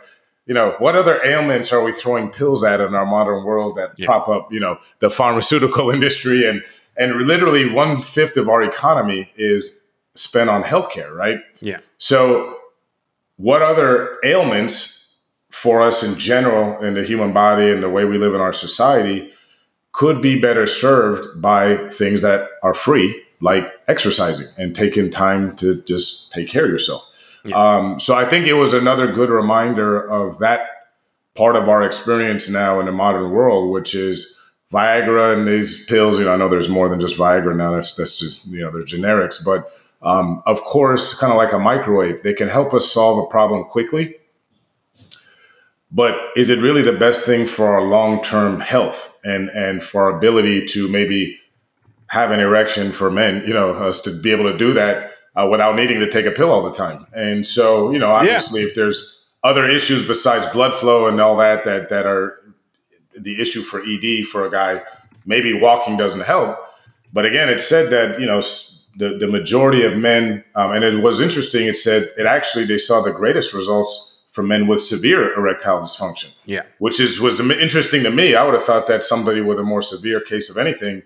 [0.46, 3.94] you know, what other ailments are we throwing pills at in our modern world that
[3.98, 4.06] yeah.
[4.06, 6.62] prop up, you know, the pharmaceutical industry and,
[6.96, 11.40] and literally one fifth of our economy is spent on healthcare, right?
[11.58, 11.78] Yeah.
[11.98, 12.56] So,
[13.36, 15.18] what other ailments
[15.50, 18.52] for us in general in the human body and the way we live in our
[18.52, 19.32] society
[19.94, 25.80] could be better served by things that are free, like exercising and taking time to
[25.82, 27.10] just take care of yourself?
[27.44, 27.56] Yeah.
[27.56, 30.68] Um, so, I think it was another good reminder of that
[31.34, 34.38] part of our experience now in the modern world, which is
[34.72, 36.18] Viagra and these pills.
[36.18, 37.70] You know, I know there's more than just Viagra now.
[37.70, 39.70] That's that's just you know they're generics, but
[40.02, 43.64] um, of course, kind of like a microwave, they can help us solve a problem
[43.64, 44.16] quickly.
[45.94, 50.02] But is it really the best thing for our long term health and, and for
[50.02, 51.38] our ability to maybe
[52.08, 55.46] have an erection for men, you know, us to be able to do that uh,
[55.48, 57.06] without needing to take a pill all the time?
[57.12, 58.66] And so, you know, obviously, yeah.
[58.66, 62.40] if there's other issues besides blood flow and all that, that, that are
[63.16, 64.82] the issue for ED for a guy,
[65.24, 66.58] maybe walking doesn't help.
[67.12, 68.40] But again, it said that, you know,
[68.96, 72.78] the, the majority of men, um, and it was interesting, it said it actually, they
[72.78, 76.34] saw the greatest results for men with severe erectile dysfunction.
[76.44, 76.62] Yeah.
[76.78, 78.34] Which is was interesting to me.
[78.34, 81.04] I would have thought that somebody with a more severe case of anything,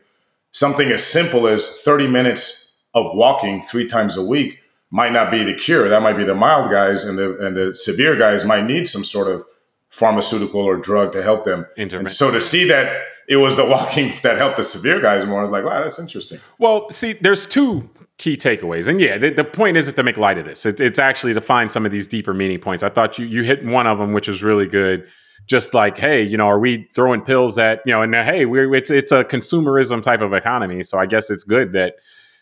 [0.50, 4.60] something as simple as 30 minutes of walking three times a week
[4.90, 5.90] might not be the cure.
[5.90, 9.04] That might be the mild guys and the and the severe guys might need some
[9.04, 9.44] sort of
[9.90, 11.66] pharmaceutical or drug to help them.
[11.76, 15.40] And so to see that it was the walking that helped the severe guys more.
[15.40, 16.40] I was like, wow, that's interesting.
[16.58, 20.38] Well, see, there's two key takeaways, and yeah, the, the point isn't to make light
[20.38, 20.66] of this.
[20.66, 22.82] It, it's actually to find some of these deeper meaning points.
[22.82, 25.06] I thought you you hit one of them, which was really good.
[25.46, 28.02] Just like, hey, you know, are we throwing pills at you know?
[28.02, 31.72] And hey, we're it's it's a consumerism type of economy, so I guess it's good
[31.72, 31.94] that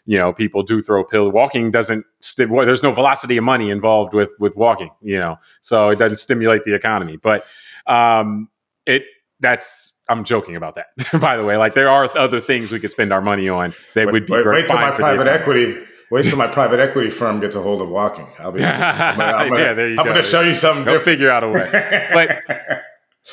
[0.07, 1.33] you know people do throw pills.
[1.33, 5.37] Walking doesn't st- well, there's no velocity of money involved with with walking, you know,
[5.61, 7.17] so it doesn't stimulate the economy.
[7.17, 7.45] But
[7.87, 8.49] um,
[8.87, 9.05] it
[9.41, 10.87] that's I'm joking about that.
[11.21, 14.07] By the way, like there are other things we could spend our money on that
[14.07, 15.83] wait, would be wait, wait till my private equity.
[16.11, 18.27] Wait till my private equity firm gets a hold of walking.
[18.39, 18.65] I'll be.
[18.65, 20.13] I'm gonna, I'm gonna, yeah, there you I'm go.
[20.13, 20.85] going to show you something.
[20.85, 21.69] They'll figure out a way.
[22.13, 22.83] but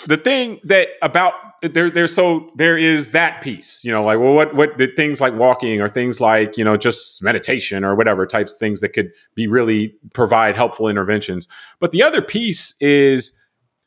[0.07, 3.83] the thing that about there, there's so there is that piece.
[3.83, 6.77] You know, like well, what what the things like walking or things like you know
[6.77, 11.47] just meditation or whatever types of things that could be really provide helpful interventions.
[11.79, 13.39] But the other piece is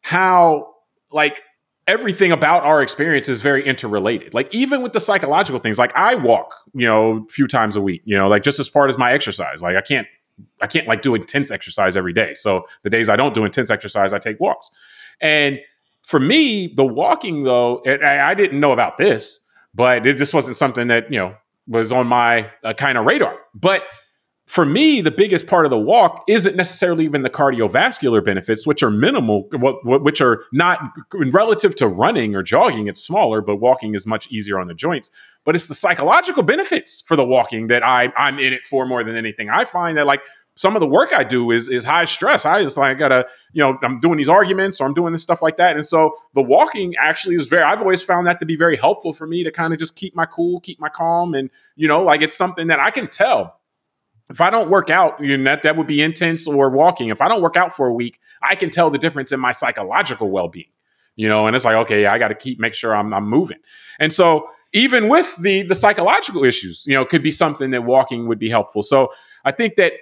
[0.03, 0.75] how
[1.11, 1.43] like
[1.87, 4.35] everything about our experience is very interrelated.
[4.35, 7.81] Like even with the psychological things, like I walk, you know, a few times a
[7.81, 9.63] week, you know, like just as part as my exercise.
[9.63, 10.07] Like I can't
[10.61, 12.35] I can't like do intense exercise every day.
[12.35, 14.71] So the days I don't do intense exercise, I take walks.
[15.21, 15.61] And
[16.03, 20.57] for me, the walking though, I, I didn't know about this, but it just wasn't
[20.57, 21.35] something that, you know,
[21.67, 23.37] was on my uh, kind of radar.
[23.55, 23.83] But
[24.47, 28.81] for me, the biggest part of the walk isn't necessarily even the cardiovascular benefits, which
[28.81, 29.49] are minimal,
[29.85, 30.79] which are not
[31.33, 32.87] relative to running or jogging.
[32.87, 35.11] It's smaller, but walking is much easier on the joints.
[35.45, 39.03] But it's the psychological benefits for the walking that I, I'm in it for more
[39.03, 39.51] than anything.
[39.51, 40.23] I find that like
[40.55, 42.47] some of the work I do is is high stress.
[42.47, 45.25] I just like I gotta, you know, I'm doing these arguments or I'm doing this
[45.25, 45.75] stuff like that.
[45.77, 49.13] And so the walking actually is very I've always found that to be very helpful
[49.13, 51.35] for me to kind of just keep my cool, keep my calm.
[51.35, 53.59] And, you know, like it's something that I can tell.
[54.29, 57.11] If I don't work out, you know, that, that would be intense or walking.
[57.11, 59.53] If I don't work out for a week, I can tell the difference in my
[59.53, 60.67] psychological well-being.
[61.15, 63.59] You know, and it's like, okay, I got to keep make sure I'm I'm moving.
[63.99, 68.29] And so even with the the psychological issues, you know, could be something that walking
[68.29, 68.83] would be helpful.
[68.83, 69.13] So
[69.43, 69.93] I think that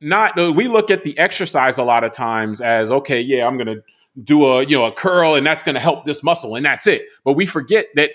[0.00, 3.56] not uh, we look at the exercise a lot of times as okay, yeah, I'm
[3.58, 3.82] going to
[4.22, 6.86] do a you know a curl and that's going to help this muscle and that's
[6.86, 7.02] it.
[7.24, 8.10] But we forget that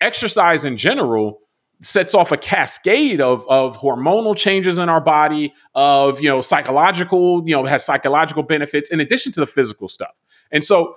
[0.00, 1.40] exercise in general
[1.82, 7.42] sets off a cascade of of hormonal changes in our body, of you know psychological,
[7.46, 10.14] you know, has psychological benefits in addition to the physical stuff.
[10.52, 10.96] And so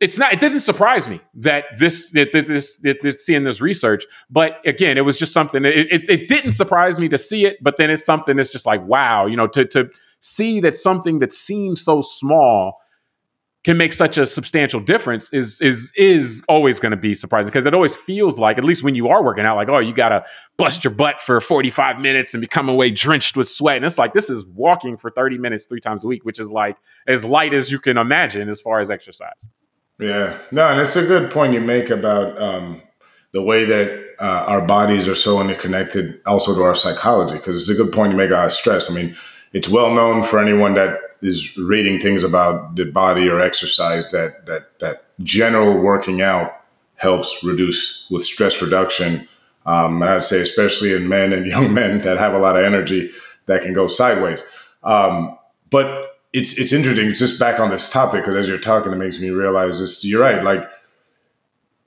[0.00, 4.04] it's not it didn't surprise me that this that this, that this seeing this research
[4.30, 7.62] but again it was just something it, it, it, didn't surprise me to see it
[7.62, 11.18] but then it's something that's just like wow you know to to see that something
[11.18, 12.79] that seems so small
[13.62, 17.66] can make such a substantial difference is is is always going to be surprising because
[17.66, 20.08] it always feels like at least when you are working out like oh you got
[20.10, 20.24] to
[20.56, 24.14] bust your butt for 45 minutes and become away drenched with sweat and it's like
[24.14, 27.52] this is walking for 30 minutes three times a week which is like as light
[27.52, 29.48] as you can imagine as far as exercise
[30.00, 32.80] yeah, no, and it's a good point you make about um,
[33.32, 37.34] the way that uh, our bodies are so interconnected, also to our psychology.
[37.34, 38.90] Because it's a good point you make about stress.
[38.90, 39.14] I mean,
[39.52, 44.46] it's well known for anyone that is reading things about the body or exercise that
[44.46, 46.52] that that general working out
[46.96, 49.28] helps reduce with stress reduction.
[49.66, 52.64] Um, and I'd say especially in men and young men that have a lot of
[52.64, 53.10] energy
[53.46, 54.48] that can go sideways.
[54.82, 55.38] Um,
[55.70, 57.06] but it's it's interesting.
[57.06, 60.04] It's just back on this topic because as you're talking, it makes me realize this.
[60.04, 60.42] You're right.
[60.42, 60.68] Like,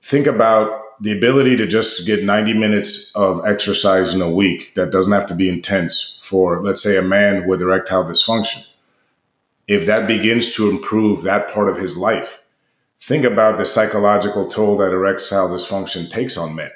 [0.02, 4.90] think about the ability to just get 90 minutes of exercise in a week that
[4.90, 8.64] doesn't have to be intense for, let's say, a man with erectile dysfunction.
[9.66, 12.42] If that begins to improve that part of his life,
[13.00, 16.70] think about the psychological toll that erectile dysfunction takes on men.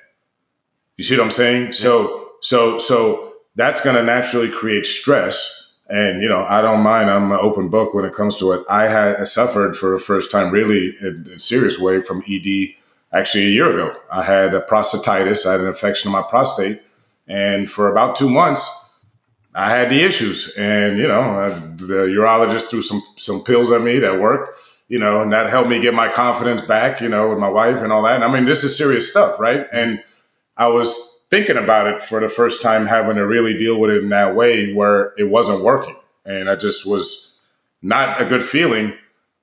[0.96, 1.66] You see what I'm saying?
[1.66, 1.72] Yeah.
[1.72, 5.58] So, so, so that's going to naturally create stress
[5.88, 7.10] and you know, I don't mind.
[7.10, 8.64] I'm an open book when it comes to it.
[8.68, 12.74] I had suffered for the first time, really in a serious way, from ED.
[13.10, 15.46] Actually, a year ago, I had a prostatitis.
[15.46, 16.82] I had an infection of my prostate,
[17.26, 18.87] and for about two months,
[19.58, 20.54] I had the issues.
[20.56, 24.56] And you know, the urologist threw some some pills at me that worked.
[24.88, 27.00] You know, and that helped me get my confidence back.
[27.00, 28.14] You know, with my wife and all that.
[28.14, 29.66] And I mean, this is serious stuff, right?
[29.72, 30.02] And
[30.56, 34.02] I was thinking about it for the first time, having to really deal with it
[34.02, 35.96] in that way where it wasn't working.
[36.24, 37.40] And I just was
[37.82, 38.94] not a good feeling.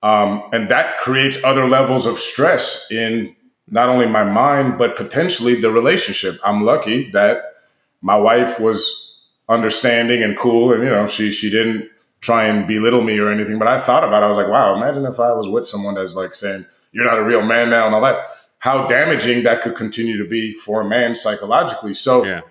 [0.02, 3.36] Um, and that creates other levels of stress in
[3.68, 6.40] not only my mind, but potentially the relationship.
[6.44, 7.56] I'm lucky that
[8.02, 9.05] my wife was
[9.50, 10.74] understanding and cool.
[10.74, 11.90] And, you know, she, she didn't
[12.22, 13.60] try and belittle me or anything.
[13.60, 14.26] But I thought about it.
[14.26, 17.20] I was like, wow, imagine if I was with someone that's like saying, you're not
[17.20, 18.26] a real man now and all that
[18.66, 21.94] how damaging that could continue to be for a man psychologically.
[21.94, 22.42] So yeah.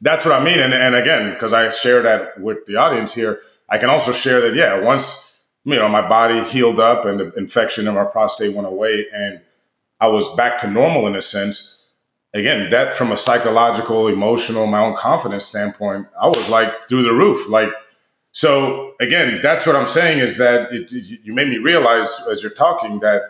[0.00, 0.58] that's what I mean.
[0.58, 3.38] And, and again, because I share that with the audience here,
[3.68, 7.32] I can also share that, yeah, once, you know, my body healed up and the
[7.34, 9.40] infection in my prostate went away and
[10.00, 11.77] I was back to normal in a sense.
[12.34, 17.12] Again, that from a psychological, emotional, my own confidence standpoint, I was like through the
[17.12, 17.48] roof.
[17.48, 17.70] Like,
[18.32, 22.52] so again, that's what I'm saying is that it, you made me realize as you're
[22.52, 23.22] talking that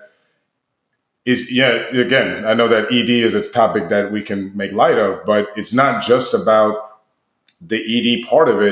[1.28, 4.98] is yeah again i know that ed is a topic that we can make light
[4.98, 7.02] of but it's not just about
[7.60, 8.62] the ed part of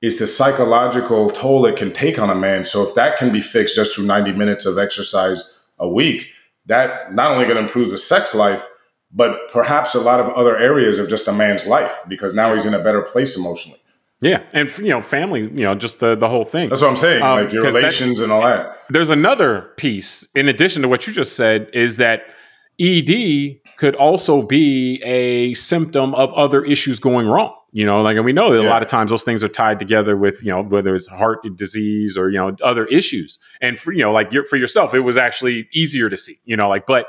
[0.00, 3.42] it's the psychological toll it can take on a man so if that can be
[3.42, 6.28] fixed just through 90 minutes of exercise a week
[6.64, 8.68] that not only going to improve the sex life
[9.12, 12.66] but perhaps a lot of other areas of just a man's life because now he's
[12.66, 13.80] in a better place emotionally
[14.22, 16.68] yeah, and you know, family, you know, just the the whole thing.
[16.68, 18.76] That's what I'm saying, um, like your relations and all that.
[18.90, 22.34] There's another piece in addition to what you just said is that
[22.78, 27.54] ED could also be a symptom of other issues going wrong.
[27.72, 28.68] You know, like and we know that yeah.
[28.68, 31.40] a lot of times those things are tied together with you know whether it's heart
[31.56, 33.38] disease or you know other issues.
[33.62, 36.36] And for you know, like for yourself, it was actually easier to see.
[36.44, 37.08] You know, like but.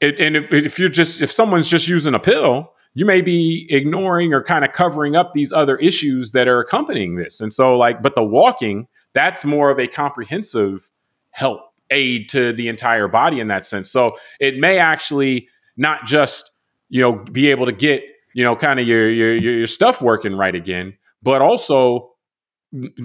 [0.00, 3.66] It, and if, if you're just if someone's just using a pill, you may be
[3.70, 7.40] ignoring or kind of covering up these other issues that are accompanying this.
[7.40, 10.90] And so, like, but the walking, that's more of a comprehensive
[11.30, 13.90] help aid to the entire body in that sense.
[13.90, 16.50] So it may actually not just,
[16.88, 18.02] you know, be able to get,
[18.34, 22.12] you know, kind of your, your, your stuff working right again, but also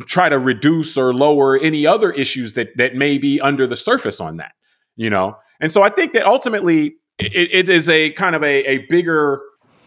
[0.05, 4.21] try to reduce or lower any other issues that that may be under the surface
[4.21, 4.53] on that,
[4.95, 5.37] you know?
[5.61, 9.41] And so I think that ultimately it, it is a kind of a, a bigger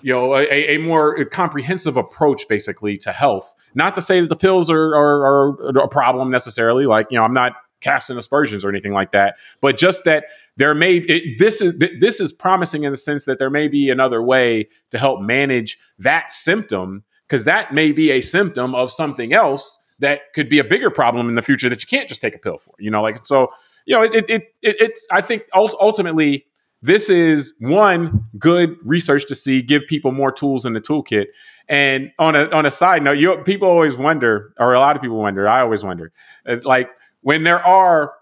[0.05, 3.55] you know, a, a more comprehensive approach basically to health.
[3.75, 6.85] Not to say that the pills are, are, are a problem necessarily.
[6.85, 10.25] Like, you know, I'm not casting aspersions or anything like that, but just that
[10.59, 13.89] there may it, this is this is promising in the sense that there may be
[13.89, 19.33] another way to help manage that symptom because that may be a symptom of something
[19.33, 22.35] else that could be a bigger problem in the future that you can't just take
[22.35, 22.75] a pill for.
[22.79, 23.51] You know, like so.
[23.87, 26.47] You know, it it, it it's I think ultimately
[26.85, 31.27] this is one good research to see give people more tools in the toolkit
[31.67, 35.01] and on a on a side note you people always wonder or a lot of
[35.01, 36.13] people wonder i always wonder
[36.47, 36.91] uh, like
[37.23, 38.13] when there are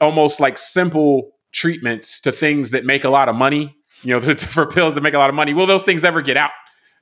[0.00, 4.66] almost like simple treatments to things that make a lot of money you know for
[4.66, 6.52] pills that make a lot of money will those things ever get out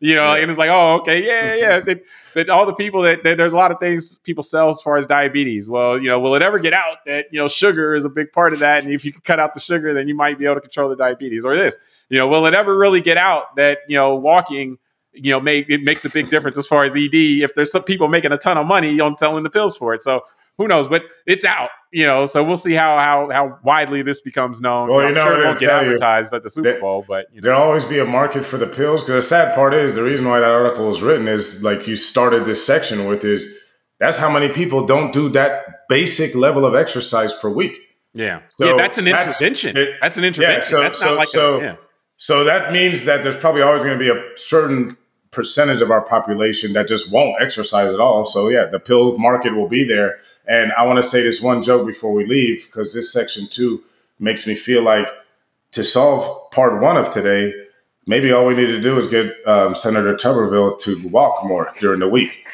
[0.00, 0.42] you know, yeah.
[0.42, 1.94] and it's like, oh, okay, yeah, yeah.
[2.38, 4.96] that, all the people that, that, there's a lot of things people sell as far
[4.96, 5.68] as diabetes.
[5.68, 8.32] Well, you know, will it ever get out that you know sugar is a big
[8.32, 10.44] part of that, and if you can cut out the sugar, then you might be
[10.44, 11.44] able to control the diabetes.
[11.44, 11.76] Or this,
[12.08, 14.78] you know, will it ever really get out that you know walking,
[15.12, 17.82] you know, make it makes a big difference as far as ED if there's some
[17.82, 20.02] people making a ton of money on selling the pills for it.
[20.02, 20.22] So
[20.58, 20.88] who knows?
[20.88, 22.26] But it's out, you know.
[22.26, 24.90] So we'll see how how how widely this becomes known.
[24.90, 27.40] Well, you know, sure it won't get advertised you, at the Super Bowl, but you
[27.40, 27.46] know.
[27.46, 29.02] there'll always be a market for the pills.
[29.02, 31.96] Because the sad part is the reason why that article was written is like you
[31.96, 33.64] started this section with is
[33.98, 37.72] that's how many people don't do that basic level of exercise per week.
[38.14, 39.74] Yeah, so yeah, that's an intervention.
[39.74, 40.60] That's, it, that's an intervention.
[40.60, 41.76] Yeah, so that's so, like so, a, yeah.
[42.16, 44.96] so that means that there's probably always going to be a certain
[45.30, 48.24] percentage of our population that just won't exercise at all.
[48.24, 50.18] So yeah, the pill market will be there.
[50.46, 53.82] And I want to say this one joke before we leave because this section two
[54.18, 55.06] makes me feel like
[55.72, 57.52] to solve part one of today,
[58.06, 62.00] maybe all we need to do is get um, Senator Tuberville to walk more during
[62.00, 62.46] the week.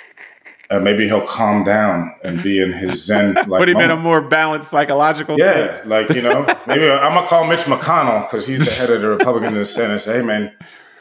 [0.70, 3.34] And maybe he'll calm down and be in his zen.
[3.46, 3.92] Like Put him moment.
[3.92, 5.38] in a more balanced psychological.
[5.38, 5.86] Yeah, state.
[5.86, 9.08] like you know, maybe I'm gonna call Mitch McConnell because he's the head of the
[9.08, 9.98] Republican in the Senate.
[10.00, 10.52] Say, hey man,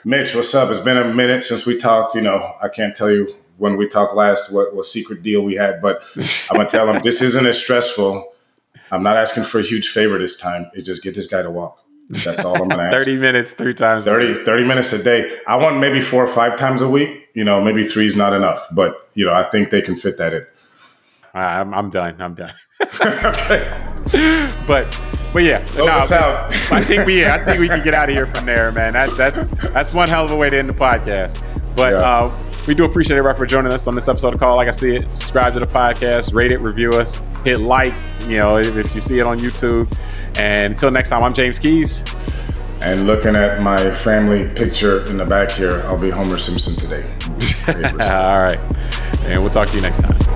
[0.06, 0.70] Mitch, what's up?
[0.70, 2.14] It's been a minute since we talked.
[2.14, 5.56] You know, I can't tell you when we talked last what, what secret deal we
[5.56, 6.04] had, but
[6.52, 8.34] I'm gonna tell him this isn't as stressful.
[8.92, 10.70] I'm not asking for a huge favor this time.
[10.74, 11.80] It just get this guy to walk.
[12.10, 13.06] That's all I'm gonna ask.
[13.06, 15.40] 30 minutes, three times 30, 30 minutes a day.
[15.48, 17.30] I want maybe four or five times a week.
[17.34, 20.18] You know, maybe three is not enough, but you know, I think they can fit
[20.18, 20.46] that in.
[21.34, 22.22] I'm, I'm done.
[22.22, 22.54] I'm done.
[23.02, 24.52] okay.
[24.68, 24.86] But
[25.34, 26.12] but yeah, no, out.
[26.72, 28.94] I think we I think we can get out of here from there, man.
[28.94, 31.44] That, that's that's one hell of a way to end the podcast.
[31.76, 31.98] But yeah.
[31.98, 34.72] uh, we do appreciate everybody for joining us on this episode of Call Like I
[34.72, 35.12] See It.
[35.12, 37.94] Subscribe to the podcast, rate it, review us, hit like,
[38.28, 39.92] you know, if, if you see it on YouTube.
[40.38, 42.04] And until next time, I'm James Keys.
[42.82, 47.04] And looking at my family picture in the back here, I'll be Homer Simpson today.
[48.12, 48.60] All right.
[49.26, 50.33] And we'll talk to you next time.